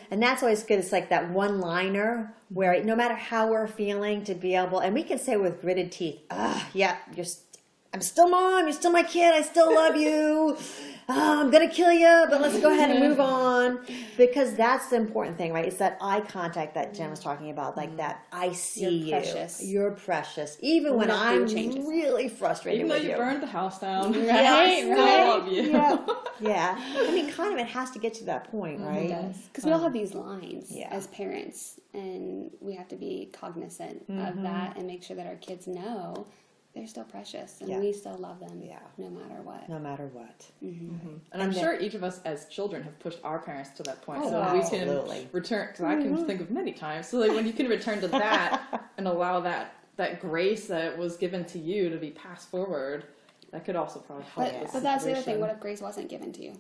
and 0.10 0.22
that's 0.22 0.42
always 0.42 0.64
good. 0.64 0.80
It's 0.80 0.92
like 0.92 1.10
that 1.10 1.30
one 1.30 1.60
liner 1.60 2.34
where 2.50 2.84
no 2.84 2.96
matter 2.96 3.14
how 3.14 3.52
we're 3.52 3.68
feeling, 3.68 4.24
to 4.24 4.34
be 4.34 4.56
able, 4.56 4.80
and 4.80 4.96
we 4.96 5.04
can 5.04 5.20
say 5.20 5.38
with 5.38 5.62
gritted 5.62 5.92
teeth, 5.92 6.22
"Ah, 6.32 6.68
yeah, 6.74 6.98
you're, 7.16 7.26
st- 7.26 7.46
I'm 7.94 8.02
still 8.02 8.28
mom, 8.28 8.66
you're 8.66 8.74
still 8.74 8.92
my 8.92 9.04
kid, 9.04 9.32
I 9.32 9.44
still 9.44 9.74
love 9.74 9.96
you." 9.96 10.58
Oh, 11.10 11.42
I'm 11.42 11.52
gonna 11.52 11.70
kill 11.70 11.92
you, 11.92 12.26
but 12.30 12.42
let's 12.42 12.60
go 12.60 12.72
ahead 12.72 12.90
and 12.92 13.00
move 13.00 13.20
on 13.40 13.80
because 14.18 14.54
that's 14.56 14.88
the 14.90 14.96
important 14.96 15.38
thing, 15.38 15.52
right? 15.54 15.66
It's 15.66 15.78
that 15.78 15.98
eye 16.02 16.22
contact 16.22 16.76
that 16.76 16.94
Jen 16.94 17.10
was 17.10 17.20
talking 17.20 17.50
about, 17.50 17.76
like 17.78 17.98
that 17.98 18.26
mm-hmm. 18.32 18.44
I 18.44 18.52
see 18.54 18.82
You're 18.84 18.92
you, 18.92 19.12
precious. 19.12 19.64
you're 19.66 19.92
precious, 19.92 20.58
even 20.62 20.96
when 20.96 21.08
Nothing 21.10 21.42
I'm 21.44 21.48
changes. 21.48 21.86
really 21.88 22.30
frustrated 22.30 22.80
Even 22.80 22.90
though 22.90 22.96
with 22.96 23.04
you 23.04 23.12
you. 23.12 23.18
burned 23.18 23.42
the 23.44 23.48
house 23.48 23.80
down, 23.80 24.14
Right, 24.28 24.30
I 24.30 24.80
still 24.82 24.92
right. 24.98 25.28
love 25.28 25.48
you. 25.48 25.62
yeah, 25.72 26.06
yeah. 26.40 26.76
I 26.98 27.12
mean, 27.12 27.32
kind 27.32 27.54
of, 27.54 27.60
it 27.60 27.68
has 27.68 27.92
to 27.92 28.00
get 28.00 28.14
to 28.16 28.24
that 28.26 28.50
point, 28.52 28.80
mm-hmm. 28.80 28.88
right? 28.88 29.34
Because 29.48 29.66
we 29.66 29.72
um, 29.72 29.78
all 29.80 29.84
have 29.84 29.94
these 29.94 30.14
lines 30.14 30.68
yeah. 30.72 30.88
as 30.92 31.08
parents, 31.08 31.80
and 31.94 32.50
we 32.62 32.74
have 32.76 32.88
to 32.90 32.96
be 32.96 33.30
cognizant 33.34 34.02
of 34.10 34.34
Mm-hmm. 34.34 34.44
that 34.44 34.78
and 34.78 34.88
make 34.88 35.04
sure 35.04 35.16
that 35.16 35.28
our 35.28 35.36
kids 35.36 35.68
know 35.68 36.28
they're 36.76 36.88
still 36.88 37.04
precious 37.04 37.62
and 37.62 37.70
Yeah. 37.70 37.80
we 37.80 37.94
still 37.94 38.18
love 38.18 38.40
them 38.40 38.62
Yeah. 38.64 38.80
no 38.98 39.10
matter 39.10 39.42
what. 39.44 39.70
No 39.70 39.78
matter 39.80 40.08
what. 40.08 40.46
Mm-hmm. 40.64 40.96
Mm-hmm. 40.96 41.16
And 41.32 41.42
I'm 41.44 41.54
sure 41.54 41.80
each 41.80 41.94
of 41.94 42.04
us 42.04 42.20
as 42.26 42.46
children 42.48 42.82
have 42.84 42.98
pushed 43.00 43.20
our 43.24 43.40
parents 43.40 43.70
to 43.78 43.84
that 43.84 44.02
point, 44.02 44.24
Oh, 44.24 44.30
so 44.32 44.54
we 44.54 44.60
absolutely. 44.60 45.20
can 45.22 45.30
return. 45.32 45.68
Because 45.68 45.86
I 45.86 45.96
can 45.96 46.16
mm-hmm. 46.16 46.26
think 46.26 46.42
of 46.42 46.50
many 46.50 46.72
times. 46.72 47.08
So 47.08 47.20
like 47.20 47.32
when 47.32 47.46
you 47.46 47.54
can 47.54 47.68
return 47.68 48.02
to 48.02 48.08
that 48.08 48.90
and 48.98 49.08
allow 49.08 49.40
that 49.42 49.76
that 49.98 50.20
grace 50.20 50.66
that 50.68 50.98
was 50.98 51.18
given 51.18 51.46
to 51.46 51.60
you 51.60 51.90
to 51.90 51.98
be 51.98 52.10
passed 52.10 52.50
forward, 52.50 53.04
That 53.52 53.64
could 53.66 53.76
also 53.76 54.00
probably 54.00 54.26
help. 54.26 54.52
But, 54.52 54.66
the 54.66 54.70
but 54.74 54.82
that's 54.84 55.04
the 55.04 55.12
other 55.12 55.16
thing. 55.16 55.16
situation. 55.24 55.42
What 55.42 55.52
if 55.52 55.60
grace 55.60 55.80
wasn't 55.82 56.10
given 56.10 56.32
to 56.34 56.42
you? 56.44 56.54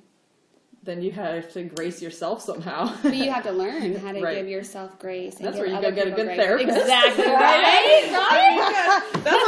Then 0.84 1.02
you 1.02 1.12
have 1.14 1.52
to 1.54 1.64
grace 1.64 2.02
yourself 2.02 2.42
somehow. 2.44 2.94
But 3.02 3.16
you 3.16 3.32
have 3.32 3.44
to 3.46 3.52
learn 3.54 3.96
how 4.04 4.12
to 4.12 4.22
Right. 4.22 4.36
give 4.36 4.48
yourself 4.50 5.00
grace. 5.00 5.38
And 5.38 5.46
That's 5.48 5.56
give 5.56 5.66
where 5.66 5.72
you 5.72 5.78
other 5.78 5.90
go 5.92 5.96
get 5.96 6.08
a 6.08 6.12
people 6.12 6.26
good 6.26 6.36
grace. 6.36 6.46
therapist. 6.46 6.78
Exactly 6.78 7.26
right. 7.32 8.12
right. 8.12 9.10
That's 9.24 9.38
Come 9.44 9.48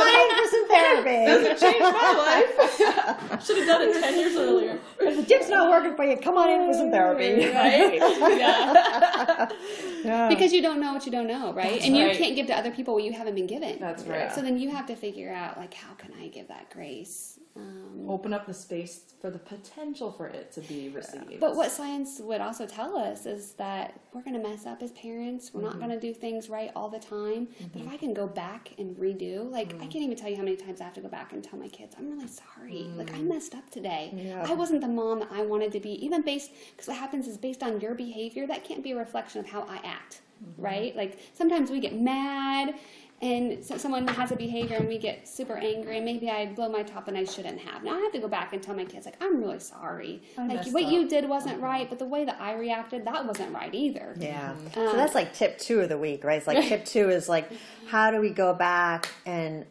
on 0.75 0.85
in 0.85 1.03
for 1.03 1.07
some 1.07 1.25
therapy. 1.25 1.25
That's 1.25 1.61
what 1.61 1.71
changed 1.71 1.93
my 1.93 3.25
life. 3.29 3.45
Should 3.45 3.57
have 3.57 3.67
done 3.67 3.81
it 3.83 3.93
ten 4.01 4.19
years 4.19 4.35
earlier. 4.35 4.79
if 4.99 5.15
the 5.17 5.23
tip's 5.23 5.49
not 5.49 5.69
working 5.69 5.95
for 5.95 6.03
you, 6.03 6.17
come 6.17 6.37
on 6.37 6.49
in 6.49 6.65
for 6.67 6.73
some 6.73 6.91
therapy. 6.91 7.45
Right? 7.53 7.95
Yeah. 8.37 9.49
Yeah. 10.05 10.29
Because 10.29 10.53
you 10.53 10.61
don't 10.61 10.79
know 10.79 10.93
what 10.93 11.05
you 11.07 11.11
don't 11.11 11.25
know, 11.25 11.51
right? 11.51 11.73
That's 11.73 11.85
and 11.85 11.97
you 11.97 12.05
right. 12.05 12.15
can't 12.15 12.35
give 12.35 12.45
to 12.47 12.55
other 12.55 12.69
people 12.69 12.93
what 12.93 13.03
you 13.03 13.11
haven't 13.11 13.33
been 13.33 13.47
given. 13.47 13.79
That's 13.79 14.03
right. 14.03 14.31
So 14.31 14.41
then 14.43 14.59
you 14.59 14.69
have 14.69 14.85
to 14.85 14.95
figure 14.95 15.33
out, 15.33 15.57
like, 15.57 15.73
how 15.73 15.95
can 15.95 16.11
I 16.21 16.27
give 16.27 16.47
that 16.49 16.69
grace? 16.69 17.39
Um, 17.57 18.09
Open 18.09 18.33
up 18.33 18.45
the 18.45 18.53
space 18.53 19.13
for 19.21 19.29
the 19.29 19.39
potential 19.39 20.11
for 20.11 20.27
it 20.27 20.51
to 20.51 20.61
be 20.61 20.89
received. 20.89 21.39
But 21.39 21.55
what 21.55 21.71
science 21.71 22.19
would 22.21 22.41
also 22.41 22.65
tell 22.67 22.97
us 22.97 23.25
is 23.25 23.53
that 23.53 23.99
we're 24.13 24.21
going 24.21 24.35
to 24.35 24.45
mess 24.45 24.65
up 24.65 24.83
as 24.83 24.91
parents. 24.91 25.51
We're 25.53 25.61
not 25.61 25.71
mm-hmm. 25.71 25.87
going 25.87 25.91
to 25.91 25.99
do 25.99 26.13
things 26.13 26.49
right 26.49 26.69
all 26.75 26.89
the 26.89 26.99
time. 26.99 27.47
But 27.71 27.79
if 27.79 27.85
mm-hmm. 27.85 27.89
I 27.93 27.97
can 27.97 28.13
go 28.13 28.27
back 28.27 28.73
and 28.77 28.95
redo, 28.97 29.49
like 29.49 29.73
I 29.75 29.85
mm. 29.85 29.91
can't 29.91 30.03
even 30.03 30.17
tell 30.17 30.29
you 30.29 30.35
how 30.35 30.43
many 30.43 30.57
times 30.57 30.81
I 30.81 30.83
have 30.83 30.93
to 30.95 31.01
go 31.01 31.07
back 31.07 31.31
and 31.31 31.43
tell 31.43 31.57
my 31.57 31.69
kids, 31.69 31.95
I'm 31.97 32.11
really 32.11 32.27
sorry. 32.27 32.89
Like 32.95 33.11
I 33.13 33.19
mm. 33.19 33.27
messed 33.27 33.55
up 33.55 33.69
today. 33.69 34.11
Yeah. 34.13 34.45
I 34.45 34.53
wasn't 34.53 34.81
the 34.81 34.87
mom 34.87 35.19
that 35.19 35.29
I 35.31 35.43
wanted 35.43 35.71
to 35.71 35.79
be. 35.79 35.91
Even 36.05 36.21
based, 36.21 36.51
because 36.71 36.87
what 36.87 36.97
happens 36.97 37.27
is 37.27 37.37
based 37.37 37.63
on 37.63 37.79
your 37.79 37.95
behavior, 37.95 38.45
that 38.47 38.65
can't 38.65 38.83
be 38.83 38.91
a 38.91 38.97
reflection 38.97 39.39
of 39.39 39.47
how 39.47 39.61
I 39.63 39.77
act, 39.77 40.21
mm-hmm. 40.43 40.61
right? 40.61 40.95
Like 40.95 41.19
sometimes 41.33 41.71
we 41.71 41.79
get 41.79 41.95
mad. 41.99 42.75
And 43.21 43.63
so 43.63 43.77
someone 43.77 44.07
has 44.09 44.31
a 44.31 44.35
behavior 44.35 44.75
and 44.75 44.87
we 44.89 44.97
get 44.97 45.27
super 45.27 45.55
angry 45.55 45.95
and 45.95 46.05
maybe 46.05 46.29
I 46.29 46.47
blow 46.47 46.67
my 46.67 46.83
top 46.83 47.07
and 47.07 47.17
I 47.17 47.23
shouldn't 47.23 47.59
have. 47.59 47.81
Now 47.83 47.95
I 47.97 48.01
have 48.01 48.11
to 48.11 48.19
go 48.19 48.27
back 48.27 48.51
and 48.51 48.61
tell 48.61 48.75
my 48.75 48.83
kids 48.83 49.05
like 49.05 49.15
I'm 49.21 49.39
really 49.39 49.59
sorry. 49.59 50.21
I 50.37 50.41
like 50.41 50.57
messed 50.57 50.73
what 50.73 50.85
you 50.85 51.07
did 51.07 51.27
wasn't 51.27 51.61
right, 51.61 51.89
but 51.89 51.97
the 51.97 52.05
way 52.05 52.25
that 52.25 52.39
I 52.41 52.53
reacted, 52.55 53.05
that 53.05 53.25
wasn't 53.25 53.53
right 53.53 53.73
either. 53.73 54.15
Yeah. 54.19 54.51
Um, 54.51 54.69
so 54.73 54.93
that's 54.93 55.15
like 55.15 55.33
tip 55.33 55.57
two 55.57 55.79
of 55.79 55.89
the 55.89 55.97
week, 55.97 56.23
right? 56.25 56.37
It's 56.37 56.47
like 56.47 56.67
tip 56.67 56.83
two 56.95 57.09
is 57.09 57.29
like, 57.29 57.49
how 57.87 58.11
do 58.11 58.19
we 58.19 58.31
go 58.31 58.53
back 58.53 59.07
and 59.25 59.65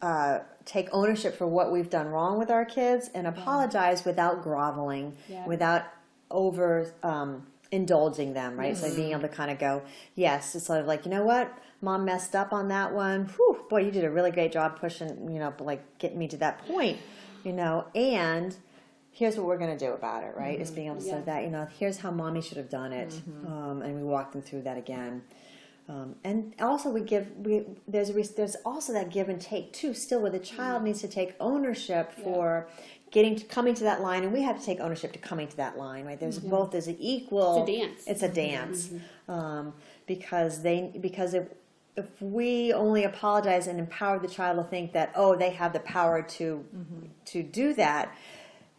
uh, 0.00 0.38
take 0.64 0.88
ownership 0.92 1.36
for 1.36 1.46
what 1.46 1.70
we've 1.70 1.90
done 1.90 2.08
wrong 2.08 2.38
with 2.38 2.50
our 2.50 2.64
kids 2.64 3.10
and 3.14 3.26
apologize 3.26 4.04
without 4.04 4.42
groveling, 4.42 5.16
Yeah. 5.28 5.46
without 5.46 5.82
over 6.30 6.92
um, 7.02 7.46
indulging 7.72 8.34
them, 8.34 8.56
right? 8.56 8.76
So 8.76 8.94
being 8.94 9.10
able 9.12 9.22
to 9.22 9.28
kind 9.28 9.50
of 9.50 9.58
go, 9.58 9.82
yes, 10.14 10.54
it's 10.54 10.66
sort 10.66 10.80
of 10.80 10.86
like, 10.86 11.04
you 11.06 11.10
know 11.10 11.24
what? 11.24 11.50
Mom 11.80 12.04
messed 12.04 12.36
up 12.36 12.52
on 12.52 12.68
that 12.68 12.92
one. 12.94 13.24
Whew, 13.36 13.64
boy, 13.68 13.80
you 13.80 13.90
did 13.90 14.04
a 14.04 14.10
really 14.10 14.30
great 14.30 14.52
job 14.52 14.78
pushing, 14.78 15.30
you 15.32 15.40
know, 15.40 15.52
like 15.58 15.98
getting 15.98 16.18
me 16.18 16.28
to 16.28 16.36
that 16.36 16.64
point, 16.68 16.98
you 17.42 17.52
know, 17.52 17.86
and 17.94 18.54
here's 19.10 19.36
what 19.36 19.46
we're 19.46 19.56
going 19.58 19.76
to 19.76 19.84
do 19.84 19.92
about 19.92 20.22
it, 20.22 20.34
right? 20.36 20.60
Is 20.60 20.70
being 20.70 20.86
able 20.88 21.00
to 21.00 21.06
Yeah. 21.06 21.18
say 21.18 21.22
that, 21.24 21.44
you 21.44 21.50
know, 21.50 21.66
here's 21.78 21.96
how 21.98 22.10
mommy 22.10 22.42
should 22.42 22.58
have 22.58 22.70
done 22.70 22.92
it. 22.92 23.20
Um, 23.46 23.82
and 23.82 23.96
we 23.96 24.02
walk 24.02 24.32
them 24.32 24.42
through 24.42 24.62
that 24.62 24.76
again. 24.76 25.22
Um, 25.88 26.14
and 26.22 26.54
also 26.60 26.90
we 26.90 27.00
give 27.00 27.26
we 27.38 27.64
there's 27.88 28.10
there's 28.34 28.54
also 28.64 28.92
that 28.92 29.10
give 29.10 29.28
and 29.28 29.40
take 29.40 29.72
too 29.72 29.94
still 29.94 30.20
where 30.22 30.30
the 30.30 30.38
child 30.38 30.84
needs 30.84 31.00
to 31.00 31.08
take 31.08 31.34
ownership 31.40 32.12
Yeah. 32.16 32.22
for 32.24 32.68
getting 33.12 33.36
to 33.36 33.44
coming 33.44 33.74
to 33.74 33.84
that 33.84 34.00
line 34.00 34.24
and 34.24 34.32
we 34.32 34.42
have 34.42 34.58
to 34.58 34.64
take 34.66 34.80
ownership 34.80 35.12
to 35.12 35.18
coming 35.20 35.46
to 35.46 35.56
that 35.58 35.78
line 35.78 36.04
right? 36.04 36.18
There's 36.18 36.38
both 36.40 36.72
there's 36.72 36.88
an 36.88 36.96
equal 36.98 37.62
It's 37.62 37.70
a 37.70 37.72
dance. 37.78 38.02
it's 38.08 38.22
a 38.24 38.28
dance. 38.28 38.90
Um, 39.28 39.74
because 40.06 40.62
they 40.62 40.90
because 41.00 41.34
if 41.34 41.46
if 41.94 42.06
we 42.20 42.72
only 42.72 43.04
apologize 43.04 43.66
and 43.66 43.78
empower 43.78 44.18
the 44.18 44.26
child 44.28 44.56
to 44.56 44.64
think 44.64 44.92
that 44.94 45.12
oh 45.14 45.36
they 45.36 45.50
have 45.50 45.72
the 45.72 45.80
power 45.80 46.22
to 46.22 46.64
to 47.26 47.42
do 47.42 47.74
that 47.74 48.12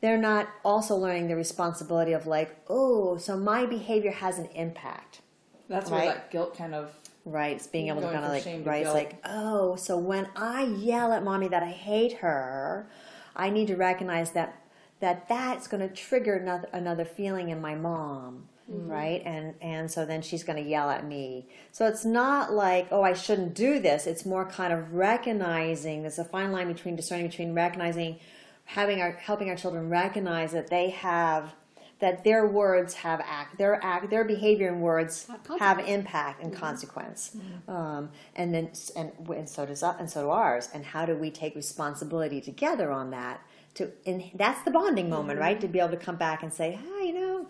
they're 0.01 0.17
not 0.17 0.49
also 0.65 0.95
learning 0.97 1.27
the 1.29 1.35
responsibility 1.35 2.11
of 2.11 2.25
like 2.27 2.55
oh 2.67 3.17
so 3.17 3.37
my 3.37 3.65
behavior 3.65 4.11
has 4.11 4.37
an 4.39 4.47
impact. 4.55 5.21
That's 5.69 5.89
where 5.89 5.99
Right. 6.01 6.07
that 6.15 6.31
guilt 6.31 6.57
kind 6.57 6.75
of 6.75 6.91
Right, 7.25 7.55
it's 7.55 7.67
being 7.67 7.87
able 7.87 8.01
to 8.01 8.07
kind 8.11 8.25
of 8.25 8.31
like, 8.31 8.43
shame 8.43 8.65
right, 8.65 8.83
it's 8.85 8.93
like, 8.93 9.15
oh, 9.23 9.77
so 9.77 9.97
when 9.97 10.27
I 10.35 10.63
yell 10.63 11.13
at 11.13 11.23
mommy 11.23 11.47
that 11.47 11.63
I 11.63 11.69
hate 11.69 12.17
her, 12.17 12.85
I 13.35 13.49
need 13.49 13.67
to 13.67 13.75
recognize 13.75 14.31
that 14.31 14.59
that 14.99 15.27
that's 15.27 15.67
going 15.67 15.87
to 15.87 15.93
trigger 15.93 16.35
another 16.35 16.69
another 16.71 17.05
feeling 17.05 17.49
in 17.49 17.59
my 17.61 17.75
mom, 17.75 18.47
Mm-hmm. 18.71 18.87
right? 18.89 19.21
And 19.25 19.55
and 19.61 19.91
so 19.91 20.05
then 20.05 20.21
she's 20.21 20.43
going 20.43 20.63
to 20.63 20.69
yell 20.69 20.89
at 20.89 21.05
me. 21.05 21.47
So 21.73 21.85
it's 21.85 22.05
not 22.05 22.53
like, 22.53 22.87
oh, 22.91 23.01
I 23.01 23.11
shouldn't 23.13 23.55
do 23.55 23.79
this. 23.79 24.07
It's 24.07 24.25
more 24.25 24.45
kind 24.45 24.71
of 24.71 24.93
recognizing. 24.93 26.01
There's 26.03 26.17
a 26.19 26.23
fine 26.23 26.53
line 26.53 26.71
between 26.71 26.95
discerning 26.95 27.27
between 27.27 27.53
recognizing, 27.53 28.19
having 28.63 29.01
our 29.01 29.11
helping 29.11 29.49
our 29.49 29.57
children 29.57 29.89
recognize 29.89 30.53
that 30.53 30.69
they 30.69 30.91
have 30.91 31.53
that 32.03 32.25
their 32.25 32.45
words 32.45 32.95
have 32.95 33.21
act 33.25 33.57
their 33.57 33.81
act 33.81 34.09
their 34.09 34.25
behavior 34.25 34.67
and 34.67 34.81
words 34.81 35.25
Have 35.57 35.79
impact 35.79 36.43
and 36.43 36.53
consequence. 36.53 37.31
Mm-hmm. 37.33 37.71
Um, 37.71 38.09
and 38.35 38.53
then 38.53 38.71
and, 38.97 39.13
and 39.29 39.47
so 39.47 39.65
does 39.65 39.81
and 39.83 40.09
so 40.09 40.23
do 40.23 40.29
ours. 40.29 40.67
And 40.73 40.83
how 40.83 41.05
do 41.05 41.15
we 41.15 41.31
take 41.31 41.55
responsibility 41.55 42.41
together 42.41 42.91
on 42.91 43.11
that 43.11 43.39
to 43.75 43.89
and 44.05 44.21
that's 44.35 44.61
the 44.65 44.71
bonding 44.71 45.09
moment 45.09 45.39
mm-hmm. 45.39 45.47
right? 45.47 45.61
To 45.61 45.69
be 45.69 45.79
able 45.79 45.91
to 45.91 45.97
come 45.97 46.17
back 46.17 46.43
and 46.43 46.51
say 46.51 46.77
hi 46.77 47.05
you 47.05 47.13
know 47.13 47.47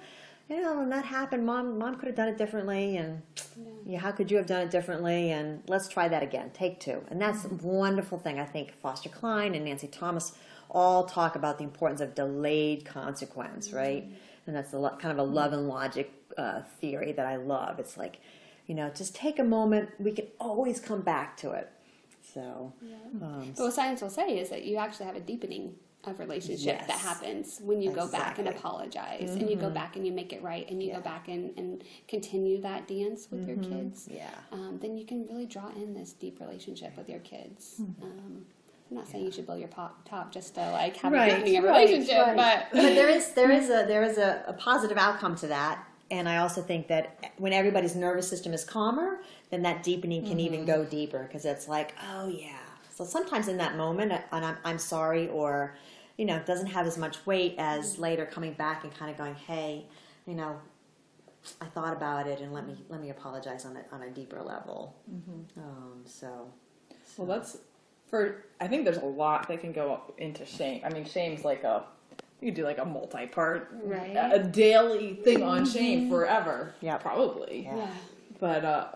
you 0.47 0.61
know 0.61 0.77
when 0.77 0.89
that 0.89 1.05
happened 1.05 1.47
mom 1.47 1.79
mom 1.79 1.95
could 1.95 2.05
have 2.05 2.15
done 2.15 2.27
it 2.27 2.37
differently 2.37 2.97
and 2.97 3.23
yeah. 3.87 3.97
how 3.97 4.11
could 4.11 4.29
you 4.29 4.37
have 4.37 4.45
done 4.45 4.61
it 4.61 4.69
differently? 4.69 5.31
And 5.31 5.63
let's 5.67 5.87
try 5.87 6.07
that 6.09 6.21
again. 6.21 6.51
Take 6.53 6.79
two. 6.79 7.03
And 7.09 7.19
that's 7.19 7.43
a 7.45 7.49
wonderful 7.49 8.19
thing 8.19 8.39
i 8.39 8.45
think 8.45 8.71
Foster 8.83 9.09
Cline 9.09 9.55
and 9.55 9.65
nancy 9.65 9.87
thomas 9.87 10.33
all 10.69 11.05
talk 11.05 11.35
about 11.35 11.57
the 11.57 11.63
importance 11.63 12.01
of 12.01 12.13
delayed 12.15 12.85
consequence 12.85 13.71
right 13.71 14.05
and 14.47 14.55
that's 14.55 14.73
a 14.73 14.77
lo- 14.77 14.97
kind 14.99 15.11
of 15.11 15.17
a 15.17 15.29
love 15.29 15.53
and 15.53 15.67
logic 15.67 16.11
uh, 16.37 16.61
theory 16.79 17.11
that 17.13 17.25
I 17.25 17.37
love. 17.37 17.79
It's 17.79 17.97
like, 17.97 18.19
you 18.67 18.75
know, 18.75 18.89
just 18.89 19.15
take 19.15 19.39
a 19.39 19.43
moment. 19.43 19.89
We 19.99 20.11
can 20.11 20.27
always 20.39 20.79
come 20.79 21.01
back 21.01 21.37
to 21.37 21.51
it. 21.51 21.69
So, 22.33 22.73
um, 23.21 23.53
But 23.55 23.63
what 23.63 23.73
science 23.73 24.01
will 24.01 24.09
say 24.09 24.39
is 24.39 24.49
that 24.49 24.63
you 24.63 24.77
actually 24.77 25.05
have 25.05 25.15
a 25.15 25.19
deepening 25.19 25.75
of 26.05 26.19
relationship 26.19 26.65
Yes. 26.79 26.87
that 26.87 26.97
happens 26.99 27.59
when 27.63 27.81
you 27.81 27.91
go 27.91 28.07
back 28.09 28.37
and 28.37 28.47
Exactly. 28.47 28.59
apologize 28.69 29.29
and 29.35 29.49
you 29.49 29.55
go 29.55 29.69
back 29.69 29.95
and 29.95 30.05
you 30.05 30.11
make 30.11 30.33
it 30.33 30.41
right 30.43 30.69
and 30.69 30.81
you 30.83 30.89
Yeah. 30.89 30.95
go 30.97 31.01
back 31.01 31.27
and, 31.29 31.57
and 31.57 31.83
continue 32.09 32.59
that 32.61 32.87
dance 32.87 33.29
with 33.31 33.47
your 33.47 33.55
kids. 33.57 34.09
yeah. 34.11 34.29
Um, 34.51 34.79
then 34.81 34.97
you 34.97 35.05
can 35.05 35.25
really 35.27 35.45
draw 35.45 35.69
in 35.75 35.93
this 35.93 36.11
deep 36.11 36.41
relationship 36.41 36.97
with 36.97 37.07
your 37.07 37.19
kids. 37.19 37.79
Um, 38.01 38.45
I'm 38.93 38.99
not 38.99 39.07
saying 39.07 39.25
you 39.25 39.31
should 39.31 39.47
blow 39.47 39.55
your 39.55 39.69
pop, 39.69 40.07
top 40.07 40.31
just 40.31 40.53
to 40.53 40.71
like 40.71 40.97
have 40.97 41.13
a 41.13 41.25
deepening 41.25 41.63
right, 41.63 41.87
relationship, 41.87 42.27
right. 42.27 42.35
but 42.35 42.67
but 42.71 42.93
there 42.93 43.09
is 43.09 43.31
there 43.33 43.51
is 43.51 43.69
a 43.69 43.85
there 43.87 44.03
is 44.03 44.19
a, 44.19 44.43
a 44.47 44.53
positive 44.53 44.97
outcome 44.97 45.35
to 45.37 45.47
that. 45.47 45.83
And 46.11 46.29
I 46.29 46.37
also 46.37 46.61
think 46.61 46.89
that 46.89 47.33
when 47.37 47.53
everybody's 47.53 47.95
nervous 47.95 48.27
system 48.27 48.53
is 48.53 48.63
calmer, 48.63 49.21
then 49.49 49.63
that 49.63 49.81
deepening 49.81 50.23
can 50.27 50.39
even 50.39 50.63
go 50.63 50.85
deeper 50.85 51.23
because 51.23 51.43
it's 51.43 51.67
like, 51.67 51.95
oh 52.11 52.27
yeah. 52.27 52.59
So 52.91 53.03
sometimes 53.03 53.47
in 53.47 53.57
that 53.57 53.77
moment, 53.77 54.11
uh, 54.11 54.19
and 54.31 54.45
I'm, 54.45 54.57
I'm 54.63 54.77
sorry, 54.77 55.27
or 55.29 55.75
you 56.17 56.25
know, 56.25 56.35
it 56.35 56.45
doesn't 56.45 56.67
have 56.67 56.85
as 56.85 56.99
much 56.99 57.25
weight 57.25 57.55
as 57.57 57.97
later 57.97 58.27
coming 58.27 58.53
back 58.53 58.83
and 58.83 58.93
kind 58.93 59.09
of 59.09 59.17
going, 59.17 59.33
hey, 59.33 59.85
you 60.27 60.35
know, 60.35 60.59
I 61.59 61.65
thought 61.65 61.93
about 61.93 62.27
it, 62.27 62.41
and 62.41 62.53
let 62.53 62.67
me 62.67 62.77
let 62.89 63.01
me 63.01 63.09
apologize 63.09 63.65
on 63.65 63.75
a 63.75 63.95
on 63.95 64.03
a 64.03 64.11
deeper 64.11 64.43
level. 64.43 64.95
Um, 65.57 66.03
so, 66.05 66.51
Well, 67.17 67.27
that's 67.27 67.57
for. 68.13 68.45
I 68.61 68.67
think 68.67 68.85
there's 68.85 68.97
a 68.97 69.05
lot 69.05 69.47
that 69.47 69.59
can 69.59 69.71
go 69.73 69.99
into 70.19 70.45
shame. 70.45 70.81
I 70.85 70.89
mean, 70.89 71.03
shame's 71.05 71.43
like 71.43 71.63
a. 71.63 71.83
You 72.39 72.47
could 72.49 72.55
do 72.55 72.63
like 72.65 72.77
a 72.77 72.85
multi-part, 72.85 73.69
Right. 73.83 74.15
a, 74.17 74.33
a 74.35 74.39
daily 74.43 75.15
thing 75.23 75.41
on 75.43 75.65
shame 75.65 76.09
forever. 76.09 76.75
Yep. 76.81 77.01
probably. 77.01 77.63
Yeah. 77.63 77.77
yeah. 77.77 77.87
But 78.39 78.65
uh, 78.65 78.87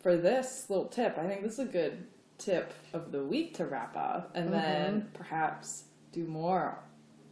for 0.00 0.16
this 0.16 0.66
little 0.68 0.84
tip, 0.84 1.16
I 1.18 1.26
think 1.26 1.42
this 1.42 1.54
is 1.54 1.60
a 1.60 1.64
good 1.64 2.06
tip 2.38 2.72
of 2.92 3.10
the 3.10 3.24
week 3.24 3.54
to 3.54 3.64
wrap 3.66 3.96
up, 3.96 4.30
and 4.34 4.52
then 4.52 5.08
perhaps 5.14 5.84
do 6.12 6.24
more 6.26 6.78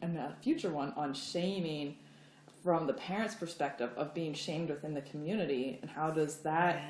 in 0.03 0.17
a 0.17 0.35
future 0.43 0.71
one 0.71 0.93
on 0.97 1.13
shaming 1.13 1.97
from 2.63 2.87
the 2.87 2.93
parent's 2.95 3.35
perspective 3.35 3.91
of 3.97 4.15
being 4.15 4.35
shamed 4.35 4.71
within 4.71 4.95
the 4.95 5.03
community, 5.03 5.79
and 5.83 5.91
how 5.91 6.11
does 6.11 6.39
that, 6.39 6.83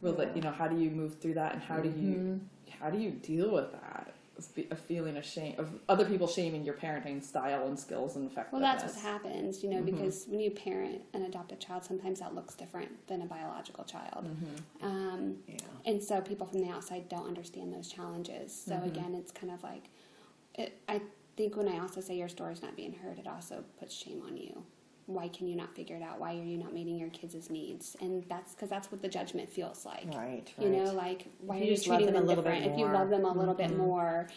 relate? 0.00 0.30
You 0.34 0.42
know, 0.42 0.52
how 0.52 0.68
do 0.68 0.78
you 0.78 0.90
move 0.90 1.20
through 1.20 1.34
that, 1.34 1.54
and 1.54 1.62
how 1.62 1.78
do 1.80 1.88
you 1.88 2.14
mm-hmm. 2.16 2.82
how 2.82 2.90
do 2.90 2.98
you 2.98 3.10
deal 3.10 3.50
with 3.50 3.72
that? 3.72 4.14
Of 4.38 4.46
fe- 4.46 4.66
Of 4.70 4.78
feeling 4.78 5.18
ashamed 5.18 5.58
of 5.58 5.68
other 5.88 6.06
people 6.06 6.26
shaming 6.26 6.64
your 6.64 6.74
parenting 6.74 7.22
style 7.22 7.66
and 7.66 7.78
skills 7.78 8.16
and 8.16 8.30
effectiveness. 8.30 8.62
Well, 8.62 8.78
that's 8.78 8.94
what 8.94 9.02
happens, 9.02 9.62
you 9.62 9.68
know, 9.68 9.76
mm-hmm. 9.76 9.96
because 9.96 10.24
when 10.26 10.40
you 10.40 10.50
parent 10.50 11.02
an 11.12 11.22
adopted 11.22 11.60
child, 11.60 11.84
sometimes 11.84 12.20
that 12.20 12.34
looks 12.34 12.54
different 12.54 13.06
than 13.08 13.20
a 13.20 13.26
biological 13.26 13.84
child. 13.84 14.26
Mm-hmm. 14.26 14.86
Um, 14.86 15.36
Yeah. 15.46 15.56
And 15.84 16.02
so 16.02 16.20
people 16.22 16.46
from 16.46 16.60
the 16.62 16.70
outside 16.70 17.08
don't 17.10 17.26
understand 17.26 17.72
those 17.74 17.88
challenges. 17.88 18.58
So 18.66 18.80
again, 18.84 19.14
it's 19.14 19.32
kind 19.32 19.52
of 19.52 19.62
like, 19.62 19.84
it, 20.54 20.80
I 20.88 21.02
think 21.36 21.56
when 21.56 21.68
I 21.68 21.78
also 21.80 22.00
say 22.00 22.16
your 22.16 22.28
story's 22.28 22.62
not 22.62 22.74
being 22.74 22.94
heard, 22.94 23.18
it 23.18 23.26
also 23.26 23.64
puts 23.78 23.94
shame 23.94 24.22
on 24.26 24.36
you. 24.36 24.64
Why 25.14 25.28
can 25.28 25.48
you 25.48 25.56
not 25.56 25.74
figure 25.74 25.96
it 25.96 26.02
out? 26.02 26.18
Why 26.18 26.32
are 26.32 26.42
you 26.42 26.56
not 26.56 26.72
meeting 26.72 26.98
your 26.98 27.10
kids' 27.10 27.50
needs? 27.50 27.96
And 28.00 28.24
that's 28.28 28.54
because 28.54 28.68
that's 28.68 28.90
what 28.90 29.02
the 29.02 29.08
judgment 29.08 29.48
feels 29.48 29.84
like. 29.84 30.06
Right, 30.14 30.50
You 30.58 30.68
know, 30.68 30.92
like 30.92 31.26
why 31.40 31.56
If 31.56 31.62
are 31.62 31.64
you 31.64 31.70
you 31.70 31.76
just 31.76 31.86
treating 31.86 32.06
them 32.06 32.14
them, 32.14 32.24
a 32.24 32.26
little 32.26 32.44
bit 32.44 32.52
different? 32.54 32.72
If 32.72 32.78
you. 32.78 32.86
Mm-hmm. 32.86 32.94
love 32.94 33.10
them 33.10 33.24
a 33.24 33.32
little 33.32 33.54
bit 33.54 33.76
more, 33.76 34.28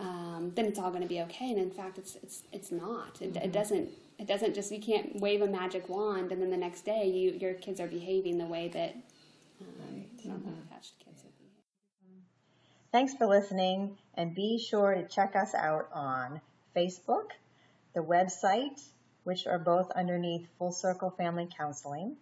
um, 0.00 0.52
then 0.54 0.66
it's 0.66 0.78
all 0.78 0.90
going 0.90 1.02
to 1.02 1.08
be 1.08 1.20
okay. 1.22 1.50
And 1.50 1.58
in 1.58 1.70
fact, 1.70 1.98
it's 1.98 2.16
it's 2.22 2.42
it's 2.52 2.72
not. 2.72 3.18
It, 3.20 3.36
it 3.36 3.52
doesn't. 3.52 3.88
It 4.18 4.26
doesn't 4.26 4.54
just. 4.54 4.70
You 4.72 4.80
can't 4.80 5.20
wave 5.20 5.42
a 5.42 5.46
magic 5.48 5.88
wand 5.88 6.32
and 6.32 6.40
then 6.40 6.50
the 6.50 6.56
next 6.56 6.84
day 6.84 7.06
you 7.08 7.32
your 7.32 7.54
kids 7.54 7.80
are 7.80 7.86
behaving 7.86 8.38
the 8.38 8.46
way 8.46 8.68
that 8.68 8.96
um, 9.60 10.04
normal 10.24 10.54
attached 10.68 10.94
kids 11.04 11.22
would 11.24 11.36
behave. 11.38 11.52
Thanks 12.90 13.14
for 13.14 13.26
listening, 13.26 13.96
and 14.16 14.34
be 14.34 14.58
sure 14.58 14.94
to 14.94 15.06
check 15.08 15.34
us 15.36 15.54
out 15.54 15.88
on 15.94 16.40
Facebook, 16.76 17.28
the 17.94 18.00
website, 18.02 18.80
which 19.24 19.46
are 19.46 19.58
both 19.58 19.90
underneath 19.92 20.48
Full 20.58 20.72
Circle 20.72 21.10
Family 21.10 21.48
Counseling, 21.56 22.16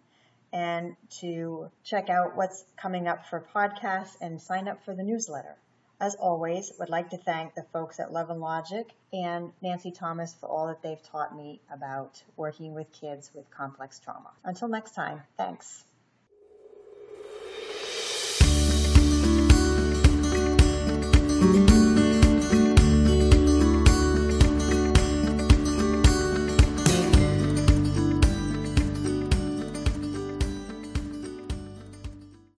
and 0.53 0.95
to 1.19 1.71
check 1.83 2.09
out 2.09 2.35
what's 2.35 2.63
coming 2.77 3.07
up 3.07 3.25
for 3.27 3.45
podcasts 3.53 4.17
and 4.21 4.41
sign 4.41 4.67
up 4.67 4.83
for 4.83 4.93
the 4.93 5.03
newsletter. 5.03 5.55
As 5.99 6.15
always, 6.15 6.71
would 6.79 6.89
like 6.89 7.11
to 7.11 7.17
thank 7.17 7.53
the 7.53 7.63
folks 7.71 7.99
at 7.99 8.11
Love 8.11 8.31
and 8.31 8.41
Logic 8.41 8.91
and 9.13 9.53
Nancy 9.61 9.91
Thomas 9.91 10.33
for 10.33 10.49
all 10.49 10.67
that 10.67 10.81
they've 10.81 11.01
taught 11.03 11.35
me 11.35 11.61
about 11.71 12.23
working 12.35 12.73
with 12.73 12.91
kids 12.91 13.29
with 13.35 13.51
complex 13.51 13.99
trauma. 13.99 14.31
Until 14.43 14.67
next 14.67 14.95
time, 14.95 15.21
thanks. 15.37 15.83